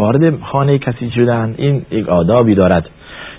وارد 0.00 0.40
خانه 0.40 0.78
کسی 0.78 1.10
شدن 1.10 1.54
این 1.58 1.82
یک 1.90 2.08
آدابی 2.08 2.54
دارد. 2.54 2.90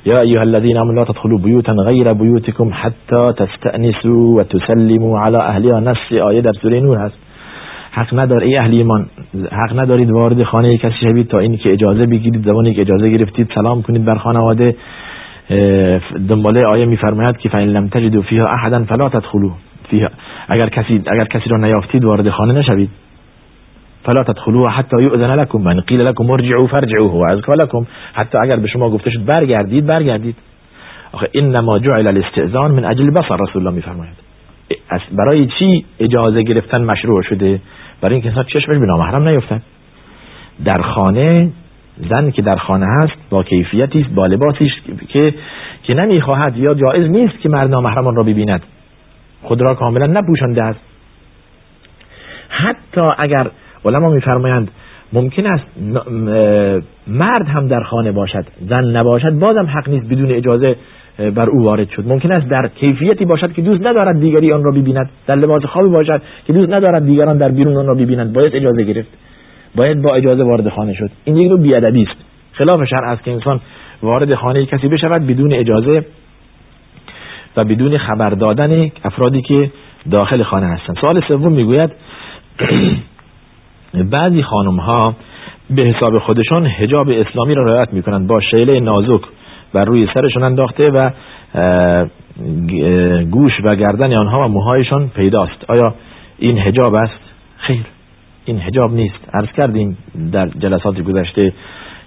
یا 0.06 0.20
ایها 0.20 0.42
الذين 0.42 0.78
امنوا 0.78 0.94
لا 0.94 1.06
تدخلوا 1.06 1.38
بيوتا 1.38 1.74
غیر 1.74 2.14
بيوتكم 2.14 2.70
حتى 2.74 3.22
تستأنسوا 3.38 4.38
و 4.38 4.44
تسلموا 4.44 5.20
على 5.20 5.38
اهلها 5.38 5.80
نص 5.80 6.12
آیه 6.22 6.42
در 6.42 6.52
سوره 6.52 6.80
نور 6.80 6.98
هست. 6.98 7.18
حق 7.92 8.20
ندار 8.20 8.44
ای 8.44 8.56
اهل 8.62 8.74
ایمان 8.74 9.06
حق 9.52 9.80
ندارید 9.80 10.12
وارد 10.12 10.44
خانه 10.44 10.78
کسی 10.78 10.96
شوید 11.02 11.28
تا 11.28 11.40
این 11.40 11.58
که 11.58 11.74
اجازه 11.74 12.06
بگیرید 12.06 12.46
زمانی 12.46 12.74
که 12.74 12.82
اجازه 12.82 13.10
گرفتید 13.10 13.52
سلام 13.56 13.82
کنید 13.82 14.06
بر 14.06 14.16
خانواده. 14.16 14.76
دنباله 16.30 16.66
آیه 16.68 16.86
میفرماید 16.86 17.38
که 17.38 17.50
فین 17.50 17.70
لم 17.70 17.88
تجدوا 17.88 18.22
فيها 18.22 18.48
احدا 18.48 18.84
فلا 18.84 19.10
تدخلوا 19.10 19.52
فيها 19.90 20.10
اگر 20.48 20.70
کسی 20.70 21.02
اگر 21.08 21.26
کسی 21.26 21.50
را 21.50 21.58
نیافتید 21.58 22.06
وارد 22.06 22.30
خانه 22.30 22.54
نشوید. 22.54 22.90
فلا 24.10 24.24
تدخلوا 24.24 24.70
حتى 24.70 24.98
يؤذن 24.98 25.36
لكم. 25.36 25.64
من 25.64 25.82
قيل 25.82 26.06
لكم 26.06 26.32
ارجعوا 26.32 26.68
فارجعوا 26.68 27.10
هو 27.12 27.26
ازكى 27.26 27.52
لكم. 27.52 27.86
حتی 28.14 28.38
اگر 28.38 28.56
به 28.56 28.68
شما 28.68 28.90
گفته 28.90 29.12
شد 29.12 29.26
برگردید 29.26 29.86
برگردید. 29.86 30.36
آخه 31.12 31.30
انما 31.36 31.80
جعل 31.80 32.06
الاستئذان 32.10 32.72
من 32.72 32.86
اجل 32.86 33.10
بصر 33.10 33.36
رسول 33.36 33.62
الله 33.62 33.76
میفرماید. 33.76 34.14
برای 35.12 35.48
چی 35.60 35.86
اجازه 36.00 36.44
گرفتن 36.44 36.82
مشروع 36.84 37.22
شده؟ 37.22 37.60
برای 38.02 38.14
اینکه 38.14 38.30
انسان 38.30 38.44
چشمش 38.44 38.78
به 38.78 38.86
نامحرم 38.86 39.28
نیفتد. 39.28 39.62
در 40.66 40.82
خانه 40.82 41.50
زن 42.10 42.32
که 42.32 42.42
در 42.42 42.58
خانه 42.58 42.86
هست 42.86 43.18
با 43.30 43.44
کیفیتی 43.44 44.04
با 44.04 44.26
لباسیش 44.26 44.72
که 45.08 45.34
که 45.84 45.94
نمی‌خواهد 45.94 46.58
یا 46.58 46.74
جایز 46.74 47.10
نیست 47.10 47.40
که 47.40 47.50
مرد 47.50 47.70
نامحرم 47.70 48.16
را 48.16 48.24
ببیند. 48.24 48.64
خود 49.44 49.70
را 49.70 49.76
کاملا 49.76 50.06
نپوشانده 50.06 50.64
است. 50.64 50.80
حتی 52.50 53.02
اگر 53.18 53.52
علما 53.86 54.10
میفرمایند 54.10 54.72
ممکن 55.14 55.46
است 55.46 55.66
مرد 57.08 57.48
هم 57.48 57.68
در 57.68 57.84
خانه 57.84 58.12
باشد. 58.12 58.46
زن 58.70 58.84
نباشد 58.84 59.40
بازم 59.40 59.66
حق 59.66 59.90
نیست 59.90 60.10
بدون 60.10 60.32
اجازه 60.32 60.76
بر 61.18 61.50
او 61.50 61.64
وارد 61.64 61.90
شد. 61.90 62.08
ممکن 62.08 62.30
است 62.32 62.48
در 62.48 62.68
کیفیتی 62.76 63.26
باشد 63.26 63.54
که 63.54 63.62
دوست 63.62 63.82
ندارد 63.82 64.20
دیگری 64.20 64.52
آن 64.52 64.64
را 64.64 64.72
ببیند. 64.72 65.10
در 65.28 65.36
لباس 65.36 65.66
خوابی 65.66 65.90
باشد 65.90 66.22
که 66.48 66.54
دوست 66.54 66.70
ندارد 66.70 67.06
دیگران 67.06 67.38
در 67.38 67.52
بیرون 67.52 67.78
آن 67.78 67.88
را 67.88 67.94
ببینند 67.94 68.34
باید 68.34 68.56
اجازه 68.56 68.84
گرفت. 68.84 69.10
باید 69.76 70.02
با 70.02 70.16
اجازه 70.16 70.44
وارد 70.44 70.70
خانه 70.70 70.94
شد. 70.94 71.10
این 71.24 71.38
یک 71.38 71.50
نوع 71.52 71.60
بیادبی 71.60 72.04
است. 72.04 72.16
خلاف 72.52 72.86
شرع 72.90 73.12
است 73.12 73.24
که 73.24 73.32
انسان 73.32 73.60
وارد 74.04 74.36
خانه 74.36 74.66
کسی 74.66 74.88
بشود 74.88 75.28
بدون 75.28 75.54
اجازه 75.54 76.06
و 77.58 77.64
بدون 77.64 77.98
خبر 77.98 78.30
دادن 78.30 78.90
افرادی 79.04 79.42
که 79.42 79.72
داخل 80.12 80.44
خانه 80.44 80.68
هستند. 80.68 80.98
سوال 81.02 81.22
سوم 81.28 81.54
می‌گوید 81.54 81.92
بعضی 83.94 84.44
خانم 84.44 84.76
ها 84.76 85.16
به 85.70 85.84
حساب 85.84 86.20
خودشان 86.20 86.66
حجاب 86.66 87.10
اسلامی 87.10 87.56
را 87.56 87.64
رعایت 87.64 87.94
می‌کنند 87.94 88.28
با 88.28 88.40
شیله 88.42 88.80
نازک 88.80 89.22
بر 89.74 89.86
روی 89.86 90.08
سرشون 90.14 90.44
انداخته 90.44 90.90
و 90.90 91.04
گوش 93.32 93.52
و 93.64 93.76
گردن 93.76 94.14
آنها 94.14 94.46
و 94.46 94.48
موهایشان 94.48 95.10
پیداست. 95.10 95.66
آیا 95.68 95.94
این 96.40 96.58
حجاب 96.58 96.96
است؟ 96.96 97.20
خیر 97.58 97.86
این 98.46 98.60
حجاب 98.60 98.94
نیست. 98.94 99.20
عرض 99.34 99.52
کردیم 99.58 99.98
در 100.32 100.48
جلسات 100.48 101.02
گذشته 101.02 101.54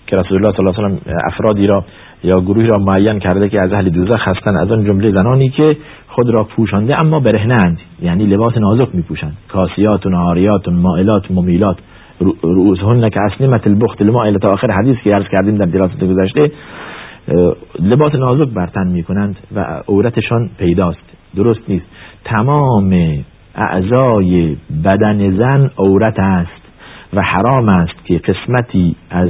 که 0.06 0.16
رسول 0.16 0.36
الله 0.36 0.56
صلی 0.56 0.66
الله 0.66 0.78
علیه 0.78 0.98
و 1.06 1.18
افرادی 1.26 1.66
را 1.66 1.84
یا 2.24 2.40
گروهی 2.40 2.66
را 2.66 2.76
معین 2.78 3.18
کرده 3.18 3.48
که 3.48 3.60
از 3.60 3.72
اهل 3.72 3.88
دوزخ 3.88 4.28
هستند 4.28 4.56
از 4.56 4.72
آن 4.72 4.84
جمله 4.84 5.10
زنانی 5.10 5.50
که 5.50 5.76
خود 6.14 6.30
را 6.30 6.44
پوشانده 6.44 6.96
اما 7.04 7.20
برهنند 7.20 7.78
یعنی 8.02 8.26
لباس 8.26 8.56
نازک 8.56 8.94
میپوشند. 8.94 9.36
کاسیات 9.48 10.06
و 10.06 10.10
نهاریات 10.10 10.68
و 10.68 10.70
مائلات 10.70 11.30
و 11.30 11.34
ممیلات 11.34 11.76
رؤوسهن 12.42 13.10
که 13.10 13.20
اسنمت 13.20 13.66
البخت 13.66 14.04
المائل 14.04 14.38
تا 14.38 14.48
آخر 14.48 14.70
حدیث 14.70 14.96
که 15.04 15.10
عرض 15.10 15.26
کردیم 15.32 15.54
در 15.56 15.66
جلسات 15.66 16.04
گذشته 16.04 16.52
لباس 17.80 18.14
نازک 18.14 18.48
برتن 18.48 18.86
می‌کنند 18.86 19.36
و 19.54 19.60
عورتشان 19.88 20.50
پیداست. 20.58 21.02
درست 21.36 21.60
نیست. 21.68 21.86
تمام 22.24 22.94
اعضای 23.54 24.56
بدن 24.84 25.36
زن 25.36 25.70
عورت 25.78 26.18
است 26.18 26.62
و 27.14 27.22
حرام 27.22 27.68
است 27.68 28.04
که 28.04 28.18
قسمتی 28.18 28.96
از 29.10 29.28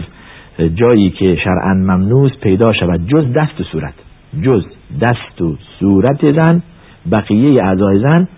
جایی 0.75 1.11
که 1.11 1.37
شرعا 1.45 1.75
ممنوع 1.75 2.31
پیدا 2.43 2.73
شود. 2.73 3.09
جز 3.09 3.33
دست 3.33 3.61
و 3.61 3.65
صورت. 3.65 3.95
جز 4.43 4.65
دست 5.01 5.43
و 5.43 5.57
صورت 5.81 6.33
زن 6.33 6.63
بقیه 7.11 7.65
اعضای 7.65 7.99
زن 7.99 8.29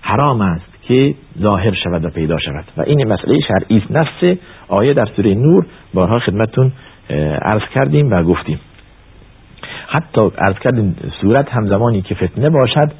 حرام 0.00 0.40
است 0.40 0.70
که 0.82 1.14
ظاهر 1.40 1.74
شود 1.74 2.04
و 2.04 2.10
پیدا 2.10 2.38
شود. 2.38 2.64
و 2.76 2.82
این 2.86 3.12
مسئله 3.12 3.38
شرعی 3.40 3.82
نفس 3.90 4.38
آیه 4.68 4.94
در 4.94 5.06
سوره 5.16 5.34
نور 5.34 5.66
بارها 5.94 6.18
خدمتتون 6.18 6.72
عرض 7.42 7.62
کردیم 7.74 8.12
و 8.12 8.22
گفتیم. 8.22 8.60
حتی 9.86 10.30
عرض 10.38 10.58
کردیم 10.64 10.96
صورت 11.20 11.48
هم 11.50 11.66
زمانی 11.66 12.02
که 12.02 12.14
فتنه 12.14 12.50
باشد 12.50 12.92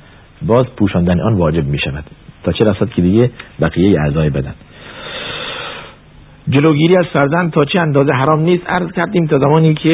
باز 0.43 0.67
پوشاندن 0.67 1.21
آن 1.21 1.35
واجب 1.35 1.67
می 1.67 1.79
شود 1.79 2.05
تا 2.43 2.53
چه 2.53 2.65
رسد 2.65 2.89
که 2.89 3.03
دیگه 3.03 3.31
بقیه 3.61 4.01
اعضای 4.01 4.31
بدن. 4.31 4.55
جلوگیری 6.49 6.97
از 6.97 7.07
فرزند 7.13 7.53
تا 7.53 7.61
چه 7.65 7.81
اندازه 7.81 8.13
حرام 8.13 8.41
نیست 8.41 8.67
عرض 8.67 8.93
کردیم 8.93 9.27
تا 9.27 9.39
زمانی 9.39 9.75
که 9.75 9.93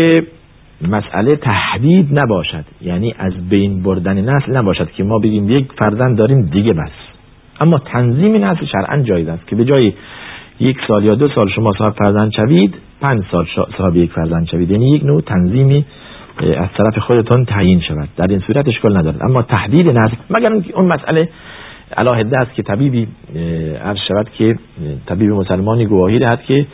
مسئله 0.82 1.36
تهدید 1.36 2.18
نباشد. 2.18 2.64
یعنی 2.82 3.14
از 3.18 3.48
بین 3.48 3.82
بردن 3.82 4.20
نسل 4.20 4.56
نباشد 4.56 4.90
که 4.90 5.04
ما 5.04 5.18
بگیم 5.18 5.50
یک 5.50 5.66
فرزند 5.82 6.18
داریم 6.18 6.42
دیگه 6.42 6.72
بس. 6.72 6.90
اما 7.60 7.78
تنظیم 7.84 8.44
نسل 8.44 8.66
شرعا 8.66 9.02
جایز 9.02 9.28
است 9.28 9.46
که 9.46 9.56
به 9.56 9.64
جای 9.64 9.92
یک 10.60 10.78
سال 10.88 11.04
یا 11.04 11.14
دو 11.14 11.28
سال 11.28 11.48
شما 11.48 11.72
صاحب 11.78 11.92
فرزند 11.92 12.32
شوید 12.32 12.74
پنج 13.00 13.22
سال 13.30 13.46
صاحب 13.78 13.96
یک 13.96 14.12
فرزند 14.12 14.46
شوید. 14.46 14.70
یعنی 14.70 14.90
یک 14.90 15.04
نوع 15.04 15.20
تنظیمی 15.20 15.84
از 16.38 16.68
طرف 16.76 16.98
خودتون 16.98 17.44
تعیین 17.44 17.80
شود. 17.80 18.08
در 18.16 18.26
این 18.26 18.40
صورت 18.40 18.68
اشکال 18.68 18.96
ندارد. 18.96 19.22
اما 19.22 19.42
تهدید 19.42 19.88
نسل 19.88 20.16
مگر 20.30 20.52
اون 20.74 20.84
مسئله 20.84 21.28
علاهده 21.96 22.40
است 22.40 22.54
که 22.54 22.62
طبیبی 22.62 23.08
عرض 23.84 23.98
شود 24.08 24.30
که 24.38 24.58
طبیب 25.06 25.30
مسلمانی 25.30 25.86
گواهی 25.86 26.18
دهد 26.18 26.42
که 26.42 26.66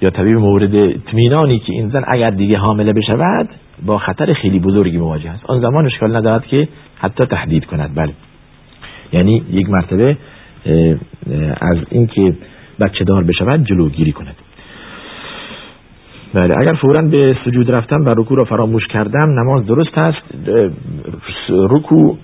یا 0.00 0.10
طبیب 0.10 0.36
مورد 0.36 0.74
اطمینانی 0.74 1.58
که 1.58 1.72
این 1.72 1.88
زن 1.88 2.04
اگر 2.08 2.30
دیگه 2.30 2.58
حامله 2.58 2.92
بشود 2.92 3.48
با 3.86 3.98
خطر 3.98 4.32
خیلی 4.32 4.58
بزرگی 4.58 4.98
مواجه 4.98 5.30
است. 5.30 5.44
آن 5.46 5.60
زمان 5.60 5.86
اشکال 5.86 6.16
ندارد 6.16 6.46
که 6.46 6.68
حتی 6.98 7.26
تهدید 7.26 7.64
کند. 7.64 7.90
بله. 7.94 8.12
یعنی 9.12 9.42
یک 9.50 9.70
مرتبه 9.70 10.16
از 11.60 11.76
اینکه 11.90 12.34
بچه 12.80 13.04
دار 13.04 13.24
بشود 13.24 13.64
جلوگیری 13.64 14.12
کند. 14.12 14.36
بله 16.34 16.54
اگر 16.62 16.74
فورا 16.74 17.02
به 17.02 17.36
سجود 17.44 17.70
رفتم 17.70 18.04
و 18.06 18.08
رکوع 18.08 18.38
را 18.38 18.44
فراموش 18.44 18.86
کردم 18.86 19.40
نماز 19.40 19.66
درست 19.66 19.98
است. 19.98 20.22
رکوع 21.48 22.18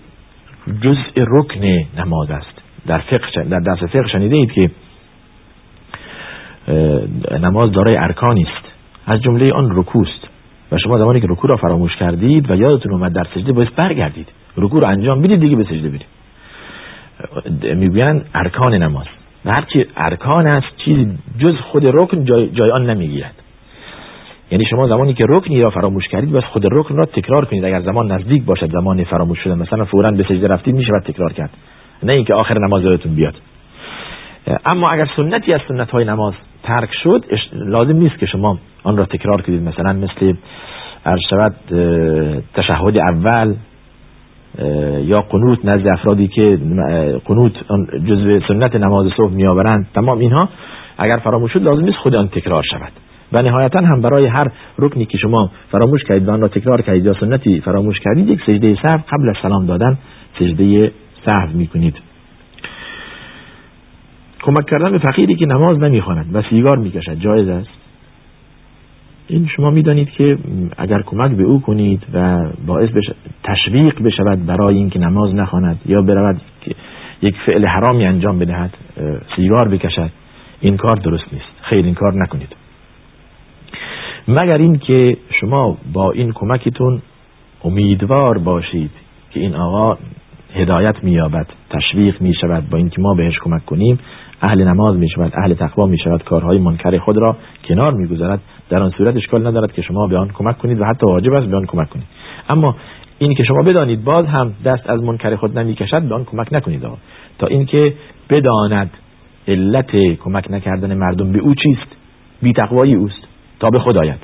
جزء 0.83 1.25
رکن 1.27 1.87
نماز 1.99 2.31
است. 2.31 2.63
در 2.87 2.99
فقه 2.99 3.45
در 3.51 3.59
درس 3.59 3.83
فقه 3.83 4.09
شنیده 4.09 4.47
که 4.47 4.71
نماز 7.41 7.73
دارای 7.73 7.95
ارکانی 7.99 8.43
است 8.43 8.73
از 9.07 9.23
جمله 9.23 9.53
آن 9.53 9.71
رکوست 9.77 10.29
و 10.73 10.79
شما 10.79 10.99
زمانی 10.99 11.21
که 11.21 11.27
رکوع 11.31 11.51
را 11.51 11.57
فراموش 11.57 11.97
کردید 11.97 12.51
و 12.51 12.57
یادتون 12.57 12.93
اومد 12.93 13.13
در 13.13 13.25
سجده 13.35 13.53
باید 13.53 13.75
برگردید. 13.77 14.29
رکوع 14.57 14.81
را 14.81 14.89
انجام 14.89 15.23
بدید 15.23 15.41
دیگه 15.41 15.57
به 15.57 15.65
سجده 15.65 15.89
برید. 15.89 16.07
می‌گویند 17.79 18.27
ارکان 18.35 18.75
نماز. 18.75 19.07
و 19.45 19.51
هرچی 19.51 19.87
ارکان 19.97 20.47
است 20.47 20.77
چیزی 20.77 21.19
جز 21.39 21.55
خود 21.57 21.87
رکن 21.87 22.25
جای, 22.25 22.51
جای 22.51 22.71
آن 22.71 22.91
نمی‌گیرد. 22.91 23.35
یعنی 24.51 24.65
شما 24.71 24.89
زمانی 24.89 25.15
که 25.15 25.25
رکنی 25.29 25.61
را 25.61 25.71
فراموش 25.71 26.09
کردید 26.09 26.33
بس 26.33 26.45
خود 26.45 26.65
رکن 26.73 26.97
را 26.97 27.07
تکرار 27.07 27.45
کنید. 27.45 27.65
اگر 27.65 27.81
زمان 27.81 28.13
نزدیک 28.13 28.45
باشد 28.45 28.71
زمان 28.71 29.05
فراموش 29.05 29.39
شده 29.39 29.55
مثلا 29.55 29.85
فورا 29.85 30.11
به 30.11 30.23
سجده 30.23 30.49
رفتید 30.49 30.75
میشه 30.75 30.93
تکرار 31.05 31.33
کرد. 31.33 31.51
نه 32.03 32.13
اینکه 32.13 32.35
آخر 32.35 32.59
نماز 32.59 32.83
یادتون 32.83 33.15
بیاد. 33.15 33.35
اما 34.67 34.91
اگر 34.91 35.09
سنتی 35.17 35.53
از 35.53 35.61
سنت 35.69 35.91
های 35.91 36.05
نماز 36.05 36.35
ترک 36.67 36.91
شد 37.03 37.25
لازم 37.53 37.97
نیست 37.97 38.19
که 38.19 38.27
شما 38.27 38.59
آن 38.83 38.97
را 38.97 39.05
تکرار 39.05 39.43
کنید. 39.43 39.63
مثلا 39.63 39.93
مثل 39.93 40.35
عرض 41.07 41.21
شود 41.31 41.55
تشهد 42.55 42.99
اول 42.99 43.55
یا 45.05 45.21
قنوت 45.21 45.65
نزد 45.65 45.87
افرادی 45.87 46.29
که 46.29 46.59
قنوت 47.25 47.53
جزء 48.07 48.39
سنت 48.49 48.77
نماز 48.77 49.07
صبح 49.17 49.33
میآورند. 49.33 49.87
تمام 49.95 50.19
اینها 50.19 50.49
اگر 50.99 51.17
فراموش 51.17 51.53
شد 51.53 51.63
لازم 51.63 51.85
نیست 51.85 51.97
خود 51.97 52.15
آن 52.15 52.29
تکرار 52.29 52.63
شود. 52.71 52.93
و 53.33 53.43
نهایتا 53.43 53.87
هم 53.87 54.01
برای 54.01 54.27
هر 54.27 54.51
رکنی 54.79 55.05
که 55.07 55.19
شما 55.19 55.51
فراموش 55.73 56.01
کردید 56.09 56.29
و 56.29 56.33
آن 56.33 56.41
را 56.41 56.49
تکرار 56.49 56.83
کردید 56.83 57.05
یا 57.05 57.13
سنتی 57.21 57.61
فراموش 57.61 58.01
کردید 58.01 58.29
یک 58.29 58.41
سجده 58.47 58.79
سهو 58.83 58.99
قبل 58.99 59.29
از 59.29 59.37
سلام 59.43 59.67
دادن 59.67 59.99
سجده 60.39 60.93
سهو 61.25 61.49
می‌کنید. 61.55 61.95
کمک 64.43 64.67
کردن 64.67 64.93
به 64.93 64.99
فقیری 64.99 65.35
که 65.35 65.47
نماز 65.47 65.79
نمی‌خواند 65.79 66.37
و 66.37 66.43
سیگار 66.51 66.79
می‌کشد 66.79 67.15
جایز 67.15 67.49
است؟ 67.49 67.69
این 69.29 69.47
شما 69.57 69.71
می‌دانید 69.71 70.11
که 70.11 70.39
اگر 70.79 71.03
کمک 71.03 71.31
به 71.37 71.43
او 71.43 71.61
کنید 71.61 72.03
و 72.15 72.39
باعث 72.67 72.91
بش... 72.91 73.05
تشویق 73.45 74.03
بشود 74.03 74.47
برای 74.47 74.77
اینکه 74.77 74.99
نماز 74.99 75.35
نخواند 75.35 75.81
یا 75.87 76.03
برود 76.03 76.41
یک 77.23 77.35
فعل 77.47 77.67
حرامی 77.67 78.07
انجام 78.07 78.39
بدهد 78.39 78.75
سیگار 79.37 79.69
بکشد 79.69 80.11
این 80.61 80.77
کار 80.77 80.97
درست 80.97 81.25
نیست. 81.33 81.47
خیر 81.63 81.85
این 81.85 81.95
کار 81.95 82.13
نکنید. 82.23 82.57
مگر 84.29 84.59
این 84.59 84.79
که 84.79 85.17
شما 85.41 85.79
با 85.93 86.11
این 86.11 86.33
کمکتون 86.33 87.03
امیدوار 87.65 88.39
باشید 88.39 88.91
که 89.31 89.41
این 89.41 89.55
آقا 89.55 89.99
هدایت 90.57 91.05
مییابد 91.05 91.47
تشویق 91.71 92.23
می 92.23 92.35
شود 92.35 92.71
با 92.71 92.79
اینکه 92.79 93.01
ما 93.01 93.15
بهش 93.15 93.39
کمک 93.45 93.65
کنیم 93.65 93.99
اهل 94.43 94.65
نماز 94.65 94.97
می 94.97 95.09
شود 95.09 95.33
اهل 95.43 95.55
تقوا 95.55 95.87
می 95.87 95.99
شود 95.99 96.25
کارهای 96.25 96.61
منکر 96.61 96.99
خود 96.99 97.17
را 97.17 97.37
کنار 97.69 97.95
می‌گذارد 97.95 98.41
در 98.69 98.83
آن 98.83 98.91
صورت 98.91 99.17
اشکال 99.17 99.47
ندارد 99.47 99.73
که 99.73 99.83
شما 99.83 100.07
به 100.07 100.19
آن 100.19 100.29
کمک 100.29 100.59
کنید 100.59 100.81
و 100.81 100.85
حتی 100.85 101.07
واجب 101.07 101.33
است 101.33 101.47
به 101.47 101.57
آن 101.57 101.67
کمک 101.67 101.91
کنید. 101.91 102.07
اما 102.49 102.77
این 103.19 103.35
که 103.35 103.45
شما 103.45 103.63
بدانید 103.63 104.05
باز 104.05 104.27
هم 104.27 104.53
دست 104.65 104.91
از 104.91 105.03
منکر 105.03 105.37
خود 105.37 105.59
نمی‌کشد 105.59 106.03
به 106.03 106.15
آن 106.15 106.25
کمک 106.25 106.49
نکنید 106.53 106.85
آقا. 106.85 106.97
تا 107.39 107.47
اینکه 107.47 107.95
بداند 108.31 108.91
علت 109.49 109.97
کمک 109.97 110.51
نکردن 110.51 110.95
مردم 110.95 111.33
به 111.33 111.39
او 111.39 111.55
چیست؟ 111.55 111.97
بی 112.43 112.53
تقوایی 112.53 112.95
اوست. 112.95 113.27
تا 113.61 113.71
به 113.71 113.79
خدایت 113.79 114.19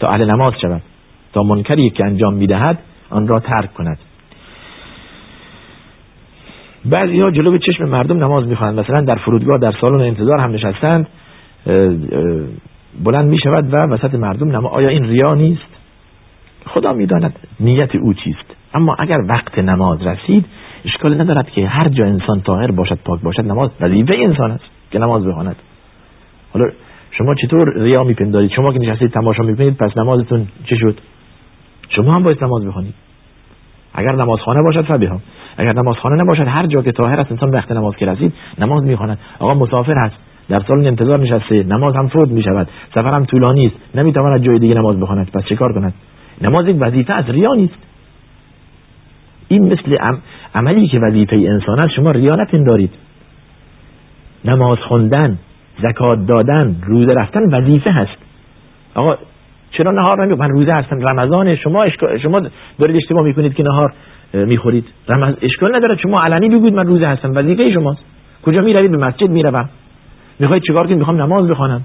تا 0.00 0.12
اهل 0.12 0.30
نماز 0.30 0.60
شود. 0.62 0.82
تا 1.32 1.42
منکری 1.42 1.90
که 1.90 2.04
انجام 2.04 2.34
می‌دهد 2.34 2.78
آن 3.10 3.26
را 3.26 3.40
ترک 3.40 3.74
کند. 3.74 3.98
بعضی 6.84 7.20
ها 7.20 7.30
جلو 7.30 7.58
چشم 7.58 7.84
مردم 7.84 8.24
نماز 8.24 8.46
می‌خوانند. 8.46 8.80
مثلا 8.80 9.00
در 9.00 9.18
فرودگاه 9.24 9.58
در 9.58 9.72
سالن 9.80 10.00
انتظار 10.00 10.40
هم 10.40 10.52
نشستند. 10.52 11.06
بلند 13.04 13.28
می‌شود 13.28 13.74
و 13.74 13.76
وسط 13.76 14.14
مردم 14.14 14.56
نماز 14.56 14.72
آیا 14.72 14.88
این 14.88 15.04
ریا 15.04 15.34
نیست؟ 15.34 15.62
خدا 16.66 16.92
می‌داند 16.92 17.38
نیت 17.60 17.94
او 17.94 18.14
چیست. 18.14 18.56
اما 18.74 18.96
اگر 18.98 19.18
وقت 19.28 19.58
نماز 19.58 20.06
رسید 20.06 20.46
اشکال 20.84 21.20
ندارد 21.20 21.50
که 21.50 21.66
هر 21.66 21.88
جا 21.88 22.04
انسان 22.04 22.40
طاهر 22.40 22.70
باشد 22.70 22.98
پاک 23.04 23.20
باشد 23.20 23.44
نماز 23.44 23.70
وظیفه 23.80 24.18
انسان 24.18 24.50
است 24.50 24.64
که 24.90 24.98
نماز 24.98 25.26
بخواند. 25.26 25.56
حالا 26.52 26.70
شما 27.10 27.34
چطور 27.34 27.72
ریا 27.76 28.04
میپندارید؟ 28.04 28.50
شما 28.50 28.66
که 28.66 28.78
نشستید 28.78 29.10
تماشا 29.10 29.42
می‌کنید 29.42 29.76
پس 29.76 29.96
نمازتون 29.96 30.48
چه 30.64 30.76
شد؟ 30.76 30.98
شما 31.88 32.14
هم 32.14 32.22
باید 32.22 32.44
نماز 32.44 32.66
بخوانید. 32.66 32.94
اگر 33.94 34.12
نمازخانه 34.12 34.62
باشد 34.62 34.84
فبها. 34.84 35.20
اگر 35.56 35.72
نمازخانه 35.76 36.22
نباشد 36.22 36.48
هر 36.48 36.66
جا 36.66 36.82
که 36.82 36.92
طاهر 36.92 37.20
است 37.20 37.32
انسان 37.32 37.50
وقت 37.50 37.72
نماز 37.72 37.96
که 37.96 38.06
رسید 38.06 38.32
نماز 38.58 38.84
می‌خواند. 38.84 39.18
آقا 39.38 39.54
مسافر 39.54 39.94
هست 39.94 40.16
در 40.48 40.60
سال 40.68 40.86
انتظار 40.86 41.18
نشسته 41.18 41.62
نماز 41.62 41.96
هم 41.96 42.08
فوت 42.08 42.28
می 42.28 42.42
شود 42.42 42.68
سفر 42.94 43.14
هم 43.14 43.24
طولانی 43.24 43.60
است 43.60 43.76
نمی‌تواند 44.02 44.42
جای 44.42 44.58
دیگه 44.58 44.74
نماز 44.74 45.00
بخواند. 45.00 45.30
پس 45.30 45.44
چه 45.44 45.56
کار 45.56 45.72
کند؟ 45.72 45.94
نماز 46.50 46.68
یک 46.68 46.76
وظیفه 46.86 47.12
از 47.12 47.24
ریا 47.30 47.54
نیست. 47.56 47.74
این 49.48 49.72
مثل 49.72 49.96
عملی 50.54 50.88
که 50.88 50.98
وظیفه 50.98 51.36
انسان 51.36 51.80
است 51.80 51.92
شما 51.94 52.10
ریا 52.10 52.34
نپندارید. 52.34 52.90
نماز 54.44 54.78
خوندن 54.78 55.38
زکات 55.82 56.26
دادن 56.26 56.76
روزه 56.86 57.14
رفتن 57.14 57.54
وظیفه 57.54 57.90
هست. 57.90 58.16
آقا 58.94 59.16
چرا 59.70 59.90
نهار 59.94 60.26
نمی 60.26 60.34
من 60.34 60.48
روزه 60.48 60.72
هستم 60.72 61.00
رمضان 61.08 61.56
شما 61.56 61.78
شما 62.22 62.40
دارید 62.78 62.96
اشتباه 62.96 63.22
می‌کنید 63.24 63.54
که 63.54 63.62
نهار 63.62 63.92
می‌خورید. 64.34 64.84
رمضان 65.08 65.36
اشکال 65.42 65.76
نداره. 65.76 65.96
شما 65.96 66.14
علنی 66.22 66.48
بگوید 66.48 66.74
من 66.74 66.86
روزه 66.86 67.10
هستم. 67.10 67.30
وظیفه 67.30 67.72
شماست. 67.72 68.04
کجا 68.42 68.60
می‌روید؟ 68.60 68.90
به 68.90 68.96
مسجد 68.96 69.30
می‌روم. 69.30 69.68
می‌خواید 70.40 70.62
چیکار 70.62 70.86
کنید؟ 70.86 70.98
می‌خوام 70.98 71.22
نماز 71.22 71.48
بخوانم. 71.48 71.82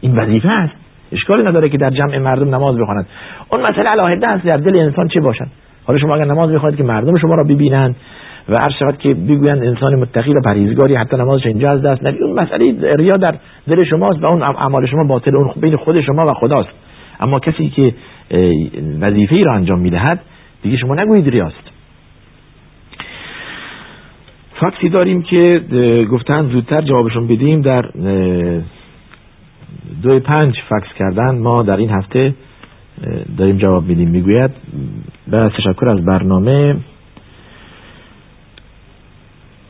این 0.00 0.16
وظیفه 0.16 0.48
است. 0.48 0.74
اشکالی 1.12 1.42
نداره 1.42 1.68
که 1.68 1.78
در 1.78 1.88
جمع 1.88 2.18
مردم 2.18 2.54
نماز 2.54 2.78
بخوانند. 2.78 3.06
اون 3.52 3.62
مسئله 3.62 3.84
علاهده 3.90 4.28
است 4.28 4.44
در 4.44 4.56
دل 4.56 4.76
انسان 4.76 5.08
چه 5.08 5.20
باشد؟ 5.20 5.46
حالا 5.84 5.98
شما 5.98 6.14
اگر 6.14 6.24
نماز 6.24 6.48
می‌خواید 6.50 6.76
که 6.76 6.82
مردم 6.82 7.18
شما 7.18 7.34
را 7.34 7.44
ببینند 7.44 7.96
و 8.48 8.56
هر 8.64 8.70
شود 8.78 8.98
که 8.98 9.14
بگویند 9.14 9.62
انسان 9.62 9.94
متقی 9.94 10.34
و 10.34 10.40
پرهیزگاری 10.44 10.94
حتی 10.94 11.16
نمازش 11.16 11.46
اینجا 11.46 11.70
از 11.70 11.82
دست 11.82 12.06
ندید 12.06 12.22
اون 12.22 12.40
مسئله 12.40 12.94
ریا 12.96 13.16
در 13.16 13.34
دل 13.68 13.84
شماست 13.84 14.22
و 14.22 14.26
اون 14.26 14.42
اعمال 14.42 14.86
شما 14.86 15.04
باطل 15.04 15.36
اون 15.36 15.50
بین 15.60 15.76
خود 15.76 16.00
شما 16.00 16.26
و 16.26 16.34
خداست. 16.34 16.68
اما 17.20 17.40
کسی 17.40 17.68
که 17.68 17.94
وظیفه 19.00 19.34
ای 19.34 19.44
را 19.44 19.54
انجام 19.54 19.78
می‌دهد 19.78 20.20
دیگه 20.62 20.76
شما 20.76 20.94
نگویید 20.94 21.28
ریاست 21.28 21.70
فکسی 24.60 24.88
داریم 24.88 25.22
که 25.22 25.64
گفتن 26.10 26.48
زودتر 26.48 26.80
جوابشون 26.80 27.26
بدیم 27.26 27.60
در 27.60 27.82
دو 30.02 30.20
پنج 30.20 30.54
فکس 30.68 30.98
کردن. 30.98 31.38
ما 31.38 31.62
در 31.62 31.76
این 31.76 31.90
هفته 31.90 32.34
داریم 33.36 33.56
جواب 33.56 33.84
میدیم. 33.84 34.08
می‌گوید 34.08 34.50
به 35.28 35.50
تشکر 35.56 35.86
از 35.88 36.04
برنامه. 36.04 36.76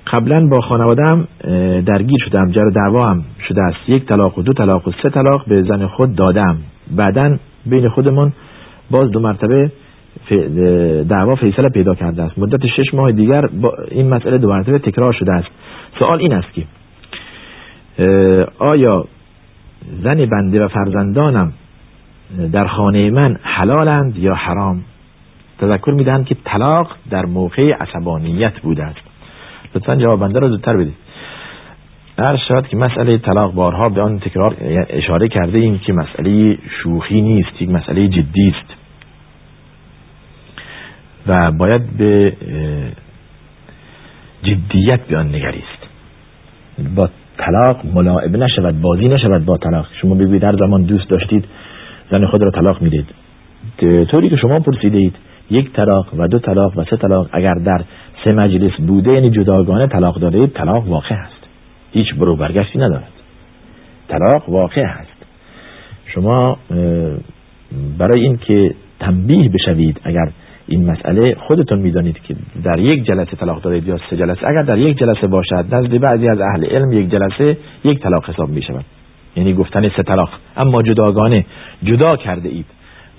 قبلا 0.06 0.47
با 0.47 0.61
خانوادم 0.61 1.29
درگیر 1.87 2.19
شدم. 2.25 2.50
جر 2.50 2.71
دعوا 2.71 3.03
هم 3.11 3.25
شده 3.49 3.62
است. 3.62 3.89
یک 3.89 4.05
طلاق 4.05 4.39
و 4.39 4.43
دو 4.43 4.53
طلاق 4.53 4.89
و 4.89 4.93
سه 5.03 5.11
طلاق 5.11 5.44
به 5.49 5.55
زن 5.55 5.87
خود 5.87 6.15
دادم. 6.15 6.59
بعدا 6.91 7.37
بین 7.67 7.89
خودمون 7.89 8.33
باز 8.91 9.11
دو 9.11 9.21
مرتبه 9.21 9.71
دعوا 11.09 11.35
فیصله 11.35 11.69
پیدا 11.69 11.94
کرده 11.94 12.23
است. 12.23 12.38
مدت 12.38 12.67
شش 12.67 12.94
ماه 12.94 13.12
دیگر 13.12 13.47
با 13.47 13.73
این 13.91 14.09
مسئله 14.09 14.38
دو 14.38 14.49
مرتبه 14.49 14.79
تکرار 14.79 15.12
شده 15.12 15.32
است. 15.32 15.49
سوال 15.99 16.19
این 16.20 16.32
است 16.32 16.53
که 16.53 16.62
آیا 18.59 19.05
زن 20.03 20.26
بنده 20.26 20.64
و 20.64 20.69
فرزندانم 20.69 21.53
در 22.53 22.67
خانه 22.67 23.11
من 23.11 23.37
حلالند 23.43 24.19
یا 24.19 24.35
حرام؟ 24.35 24.82
تذکر 25.59 25.91
می‌دهند 25.91 26.26
که 26.26 26.37
طلاق 26.44 26.97
در 27.11 27.26
موقع 27.26 27.73
عصبانیت 27.73 28.61
بوده 28.61 28.85
است. 28.85 29.00
لطفا 29.75 29.97
جواب 29.97 30.20
بنده 30.20 30.38
را 30.38 30.49
زودتر 30.49 30.76
بدید. 30.76 30.94
هر 32.19 32.37
شاید 32.49 32.67
که 32.67 32.76
مسئله 32.76 33.19
طلاق 33.19 33.55
بارها 33.55 33.88
به 33.88 34.03
آن 34.03 34.19
تکرار 34.19 34.56
اشاره 34.88 35.29
کرده 35.29 35.58
ایم 35.58 35.79
که 35.79 35.93
مسئله 35.93 36.58
شوخی 36.82 37.20
نیست 37.20 37.62
یک 37.62 37.70
مسئله 37.70 38.08
جدی 38.08 38.55
است. 38.56 38.81
و 41.26 41.52
باید 41.52 41.96
به 41.96 42.32
جدیت 44.42 45.00
به 45.00 45.19
آن 45.19 45.28
نگریست. 45.28 45.82
با 46.96 47.08
طلاق 47.38 47.86
ملاعب 47.94 48.36
نشود 48.36 48.80
بازی 48.80 49.08
نشود 49.08 49.44
با 49.44 49.56
طلاق. 49.56 49.86
شما 50.00 50.14
بگوید 50.14 50.42
در 50.42 50.56
زمان 50.56 50.82
دوست 50.82 51.10
داشتید 51.10 51.44
زن 52.10 52.26
خود 52.26 52.42
را 52.42 52.50
طلاق 52.50 52.82
می‌دید. 52.82 53.06
طوری 54.10 54.30
که 54.30 54.36
شما 54.36 54.60
پرسیدید 54.60 55.16
یک 55.50 55.72
طلاق 55.72 56.14
و 56.19 56.28
دو 56.28 56.38
طلاق 56.38 56.78
و 56.78 56.84
سه 56.84 56.96
طلاق 56.96 57.28
اگر 57.32 57.54
در 57.64 57.84
سه 58.24 58.32
مجلس 58.32 58.72
بوده 58.72 59.12
یعنی 59.12 59.30
جداگانه 59.30 59.86
طلاق 59.86 60.20
داده 60.20 60.46
طلاق 60.46 60.88
واقع 60.88 61.14
هست 61.14 61.46
هیچ 61.92 62.14
برو 62.14 62.36
برگشتی 62.36 62.78
ندارد. 62.78 63.12
طلاق 64.08 64.48
واقع 64.48 64.84
هست 64.84 65.26
شما 66.06 66.58
برای 67.98 68.20
اینکه 68.20 68.74
تنبیه 69.00 69.48
بشوید 69.48 70.00
اگر 70.05 70.31
این 70.66 70.90
مسئله 70.90 71.34
خودتون 71.34 71.78
می‌دانید 71.78 72.19
که 72.22 72.34
در 72.64 72.78
یک 72.78 73.04
جلسه 73.04 73.36
طلاق 73.36 73.62
دارید 73.62 73.88
یا 73.88 73.98
سه 74.10 74.16
جلسه. 74.16 74.48
اگر 74.48 74.64
در 74.66 74.78
یک 74.78 74.98
جلسه 74.98 75.26
باشد 75.26 75.64
نزد 75.72 75.98
بعضی 75.98 76.28
از 76.28 76.40
اهل 76.40 76.64
علم 76.64 76.92
یک 76.92 77.10
جلسه 77.10 77.56
یک 77.84 77.98
طلاق 77.98 78.31
حساب 78.31 78.48
می 78.48 78.62
شود 78.62 78.84
یعنی 79.36 79.54
گفتن 79.54 79.88
سه 79.88 80.02
طلاق. 80.02 80.31
اما 80.56 80.82
جداگانه 80.82 81.44
جدا 81.84 82.16
کرده 82.16 82.48
اید 82.48 82.66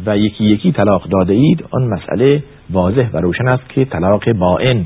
و 0.06 0.18
یکی 0.18 0.44
یکی 0.44 0.72
طلاق 0.72 1.04
داده 1.10 1.34
اید 1.34 1.66
آن 1.72 1.84
مسئله 1.88 2.44
واضح 2.70 3.10
و 3.14 3.18
روشن 3.18 3.48
است 3.48 3.70
که 3.70 3.86
طلاق 3.86 4.32
باین. 4.32 4.86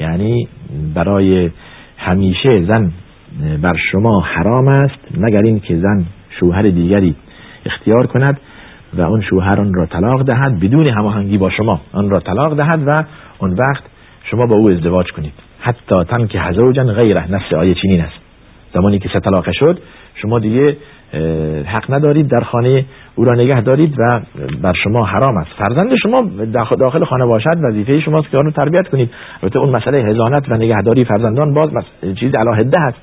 یعنی 0.00 0.48
برای 0.94 1.50
همیشه 1.96 2.64
زن 2.68 2.92
بر 3.62 3.76
شما 3.92 4.20
حرام 4.20 4.68
است 4.68 4.98
مگر 5.18 5.42
این 5.42 5.60
که 5.60 5.76
زن 5.76 6.04
شوهر 6.40 6.60
دیگری 6.60 7.14
اختیار 7.66 8.06
کند. 8.06 8.40
و 8.94 9.00
اون 9.00 9.20
شوهر 9.20 9.60
آن 9.60 9.74
را 9.74 9.86
طلاق 9.86 10.22
دهد 10.22 10.60
بدون 10.60 10.86
هماهنگی 10.86 11.38
با 11.38 11.50
شما. 11.50 11.80
آن 11.92 12.10
را 12.10 12.20
طلاق 12.20 12.56
دهد 12.56 12.88
و 12.88 12.96
اون 13.38 13.52
وقت 13.52 13.84
شما 14.30 14.46
با 14.46 14.56
او 14.56 14.70
ازدواج 14.70 15.10
کنید. 15.12 15.32
حتی 15.60 16.04
تن 16.04 16.26
که 16.26 16.40
حزوجن 16.40 16.92
غیره. 16.92 17.32
نفس 17.32 17.52
آیه 17.52 17.74
چنین 17.74 18.00
است. 18.00 18.18
زمانی 18.74 18.98
که 18.98 19.08
سه 19.12 19.20
طلاق 19.20 19.44
شد 19.52 19.78
شما 20.14 20.38
دیگه 20.38 20.76
حق 21.66 21.94
ندارید 21.94 22.28
در 22.28 22.40
خانه 22.40 22.84
او 23.14 23.24
را 23.24 23.34
نگه 23.34 23.60
دارید 23.60 23.94
و 23.98 24.20
بر 24.62 24.72
شما 24.72 25.06
حرام 25.06 25.36
است. 25.36 25.50
فرزند 25.58 25.92
شما 26.02 26.30
داخل 26.80 27.04
خانه 27.04 27.26
باشد 27.26 27.58
وظیفه 27.62 28.00
شماست 28.00 28.30
که 28.30 28.36
آن 28.36 28.44
رو 28.44 28.50
تربیت 28.50 28.88
کنید. 28.88 29.10
البته 29.42 29.60
اون 29.60 29.76
مسئله 29.76 29.98
هزانت 29.98 30.50
و 30.50 30.54
نگهداری 30.54 31.04
فرزندان 31.04 31.54
باز 31.54 31.70
چیز 32.20 32.34
علاهده 32.34 32.78
هست 32.80 32.98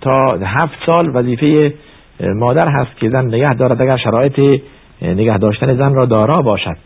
تا 0.00 0.38
هفت 0.42 0.78
سال 0.86 1.16
وظیفه 1.16 1.74
مادر 2.20 2.68
هست 2.68 2.96
که 2.96 3.10
زن 3.10 3.24
نگه 3.26 3.54
دارد 3.54 3.82
اگر 3.82 3.96
شرایط 3.96 4.60
نگه 5.02 5.38
داشتن 5.38 5.74
زن 5.74 5.94
را 5.94 6.06
دارا 6.06 6.42
باشد. 6.42 6.76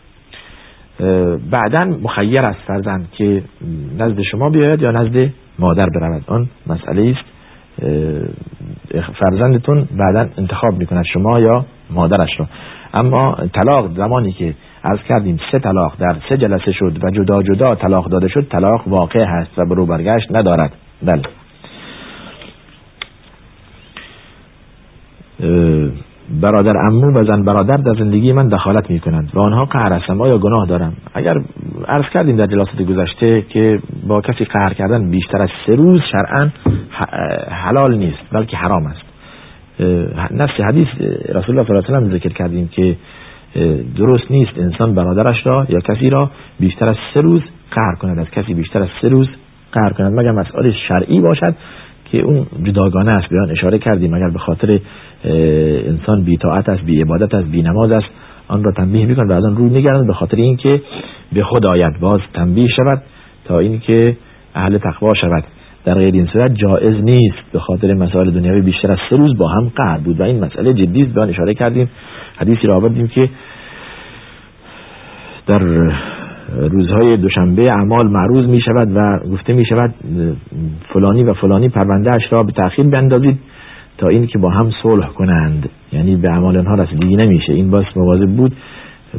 بعدا 1.51 1.85
مخیر 1.85 2.41
است 2.41 2.59
فرزند 2.67 3.11
که 3.11 3.43
نزد 3.99 4.21
شما 4.21 4.49
بیاید 4.49 4.81
یا 4.81 4.91
نزد 4.91 5.29
مادر 5.59 5.89
برود. 5.89 6.23
آن 6.27 6.47
مسئله 6.67 7.15
است. 7.15 7.35
فرزندتون 9.19 9.87
بعدا 9.97 10.29
انتخاب 10.37 10.77
می‌کند 10.77 11.05
شما 11.13 11.39
یا 11.39 11.65
مادرش 11.89 12.39
را. 12.39 12.47
اما 12.93 13.37
طلاق 13.53 13.95
زمانی 13.97 14.31
که 14.31 14.53
از 14.83 14.99
کردیم 15.09 15.39
سه 15.51 15.59
طلاق 15.59 15.93
در 15.99 16.15
سه 16.29 16.37
جلسه 16.37 16.71
شد 16.71 17.03
و 17.03 17.09
جدا 17.09 17.43
جدا 17.43 17.75
طلاق 17.75 18.09
داده 18.09 18.27
شد 18.27 18.47
طلاق 18.49 18.87
واقع 18.87 19.27
هست 19.27 19.59
و 19.59 19.65
برو 19.65 19.85
برگشت 19.85 20.35
ندارد. 20.35 20.71
بله. 21.03 21.21
برادر 26.41 26.77
امو 26.77 27.19
و 27.19 27.23
زن 27.23 27.43
برادر 27.43 27.77
در 27.77 27.93
زندگی 27.93 28.33
من 28.33 28.47
دخالت 28.47 28.89
می 28.89 28.99
کنند 28.99 29.31
و 29.33 29.39
آنها 29.39 29.65
قهر 29.65 29.93
هستم 29.93 30.21
آیا 30.21 30.37
گناه 30.37 30.65
دارم؟ 30.67 30.93
اگر 31.13 31.35
عرض 31.87 32.09
کردیم 32.13 32.35
در 32.35 32.47
جلسات 32.47 32.81
گذشته 32.81 33.41
که 33.41 33.79
با 34.07 34.21
کسی 34.21 34.45
قهر 34.45 34.73
کردن 34.73 35.09
بیشتر 35.09 35.41
از 35.41 35.49
سه 35.65 35.75
روز 35.75 36.01
شرعا 36.11 36.49
حلال 37.49 37.97
نیست 37.97 38.17
بلکه 38.31 38.57
حرام 38.57 38.85
است. 38.85 39.01
نفس 40.31 40.59
حدیث 40.69 40.87
رسول 41.35 41.59
الله 41.59 41.67
صلی 41.67 41.75
الله 41.77 41.97
علیه 41.97 42.09
و 42.09 42.17
ذکر 42.17 42.29
کردیم 42.29 42.67
که 42.67 42.95
درست 43.97 44.31
نیست 44.31 44.57
انسان 44.57 44.95
برادرش 44.95 45.45
را 45.45 45.65
یا 45.69 45.79
کسی 45.79 46.09
را 46.09 46.29
بیشتر 46.59 46.89
از 46.89 46.95
سه 47.13 47.21
روز 47.21 47.41
قهر 47.71 47.95
کند. 47.95 48.19
از 48.19 48.29
کسی 48.29 48.53
بیشتر 48.53 48.81
از 48.81 48.89
سه 49.01 49.09
روز 49.09 49.27
قهر 49.71 49.89
کند. 49.89 50.19
مگر 50.19 50.31
مسئله 50.31 50.73
شرعی 50.87 51.21
باشد 51.21 51.55
که 52.15 52.21
اون 52.21 52.45
جداگانه 52.63 53.11
است. 53.11 53.29
بیان 53.29 53.51
اشاره 53.51 53.77
کردیم. 53.77 54.13
اگر 54.13 54.29
به 54.29 54.39
خاطر 54.39 54.79
انسان 55.87 56.23
بی 56.23 56.37
طاعت 56.37 56.69
است 56.69 56.83
بی 56.83 57.01
عبادت 57.01 57.33
است 57.33 57.47
بی 57.47 57.61
نماز 57.61 57.95
است 57.95 58.07
آن 58.47 58.63
را 58.63 58.71
تنبیه 58.71 59.05
میکن 59.05 59.27
و 59.27 59.31
از 59.31 59.45
آن 59.45 59.55
رو 59.55 60.05
به 60.05 60.13
خاطر 60.13 60.37
اینکه 60.37 60.81
به 61.33 61.43
خود 61.43 61.67
آید 61.67 61.99
باز 61.99 62.19
تنبیه 62.33 62.67
شود 62.67 63.01
تا 63.45 63.59
اینکه 63.59 64.17
اهل 64.55 64.77
تقوا 64.77 65.13
شود. 65.21 65.43
در 65.85 65.93
غیر 65.93 66.13
این 66.13 66.25
صورت 66.25 66.55
جایز 66.55 67.03
نیست. 67.03 67.51
به 67.51 67.59
خاطر 67.59 67.93
مسائل 67.93 68.31
دنیوی 68.31 68.61
بیشتر 68.61 68.87
از 68.91 68.97
سه 69.09 69.15
روز 69.15 69.37
با 69.37 69.47
هم 69.47 69.71
قهر 69.75 69.97
بود 69.97 70.19
و 70.19 70.23
این 70.23 70.43
مسئله 70.43 70.73
جدی 70.73 71.01
است. 71.01 71.13
بیان 71.13 71.29
اشاره 71.29 71.53
کردیم. 71.53 71.89
حدیثی 72.37 72.67
را 72.67 72.77
آوردیم 72.77 73.07
که 73.07 73.29
در 75.47 75.91
روزهای 76.53 77.17
دوشنبه 77.17 77.65
اعمال 77.77 78.07
معروض 78.07 78.45
می 78.45 78.61
شود 78.61 78.91
و 78.95 79.19
گفته 79.31 79.53
می 79.53 79.65
شود 79.65 79.93
فلانی 80.93 81.23
و 81.23 81.33
فلانی 81.33 81.69
پرونده 81.69 82.11
اش 82.11 82.33
را 82.33 82.43
به 82.43 82.51
تأخیر 82.51 82.85
بندازید 82.85 83.39
تا 83.97 84.07
این 84.07 84.27
که 84.27 84.39
با 84.39 84.49
هم 84.49 84.71
صلح 84.83 85.07
کنند. 85.07 85.69
یعنی 85.93 86.15
به 86.15 86.29
اعمال 86.29 86.57
آنها 86.57 86.73
رسیدگی 86.75 87.15
نمیشه. 87.15 87.53
این 87.53 87.71
باز 87.71 87.83
مواظب 87.95 88.29
بود 88.29 88.55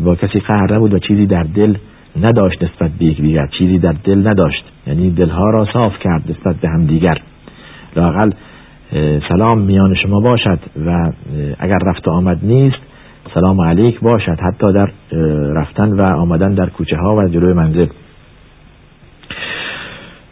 با 0.05 0.15
کسی 0.15 0.41
قهر 0.47 0.75
نبود 0.75 0.95
و 0.95 0.99
چیزی 0.99 1.27
در 1.27 1.43
دل 1.43 1.75
نداشت 2.21 2.63
نسبت 2.63 2.91
به 2.91 3.05
یک 3.05 3.21
دیگر. 3.21 3.47
چیزی 3.59 3.79
در 3.79 3.95
دل 4.05 4.29
نداشت. 4.29 4.65
یعنی 4.87 5.11
دلها 5.11 5.51
را 5.51 5.67
صاف 5.73 5.99
کرد 5.99 6.23
نسبت 6.31 6.57
به 6.57 6.69
هم 6.69 6.87
دیگر 6.87 7.19
لاقل 7.97 8.31
سلام 9.29 9.61
میان 9.61 9.95
شما 9.95 10.21
باشد 10.21 10.59
و 10.87 11.13
اگر 11.59 11.79
رفت 11.87 12.09
آمد 12.09 12.39
نیست 12.43 12.79
سلام 13.35 13.61
علیک 13.61 14.01
باشد. 14.01 14.39
حتی 14.41 14.73
در 14.73 14.91
رفتن 15.55 15.93
و 15.93 16.03
آمدن 16.03 16.55
در 16.55 16.67
کوچه 16.67 16.97
ها 16.97 17.17
و 17.17 17.29
جلوی 17.29 17.53
منزل. 17.53 17.87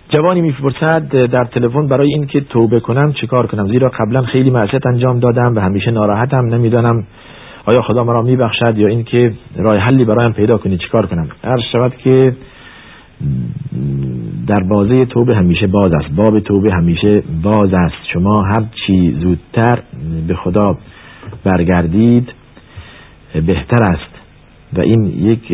جوانی 0.09 0.41
می‌پرسد 0.41 1.09
در 1.27 1.45
تلفن 1.45 1.87
برای 1.87 2.09
اینکه 2.09 2.41
توبه 2.41 2.81
کنم 2.81 3.13
چیکار 3.13 3.47
کنم؟ 3.47 3.69
زیرا 3.69 3.91
قبلا 3.99 4.23
خیلی 4.23 4.51
معصیت 4.51 4.87
انجام 4.87 5.19
دادم 5.19 5.55
و 5.57 5.61
همیشه 5.61 5.91
ناراحتم. 5.91 6.45
نمی‌دانم 6.47 7.05
آیا 7.67 7.83
خدا 7.83 8.05
مرا 8.05 8.23
میبخشد 8.23 8.79
یا 8.79 8.87
اینکه 8.87 9.35
راه 9.57 9.77
حلی 9.77 10.05
برایم 10.05 10.33
پیدا 10.33 10.59
کنی 10.59 10.79
چیکار 10.79 11.07
کنم؟ 11.07 11.29
هر 11.45 11.61
شود 11.73 11.97
که 11.97 12.37
در 14.47 14.61
بازه 14.71 15.05
توبه 15.05 15.37
همیشه 15.37 15.67
باز 15.67 15.93
است. 15.93 16.15
باب 16.17 16.41
توبه 16.41 16.73
همیشه 16.73 17.23
باز 17.43 17.75
است. 17.75 17.95
شما 18.13 18.43
هر 18.43 18.63
چی 18.87 19.17
زودتر 19.21 19.83
به 20.29 20.35
خدا 20.35 20.77
برگردید. 21.45 22.33
بهتر 23.41 23.83
است 23.83 24.15
و 24.73 24.81
این 24.81 25.05
یک 25.05 25.47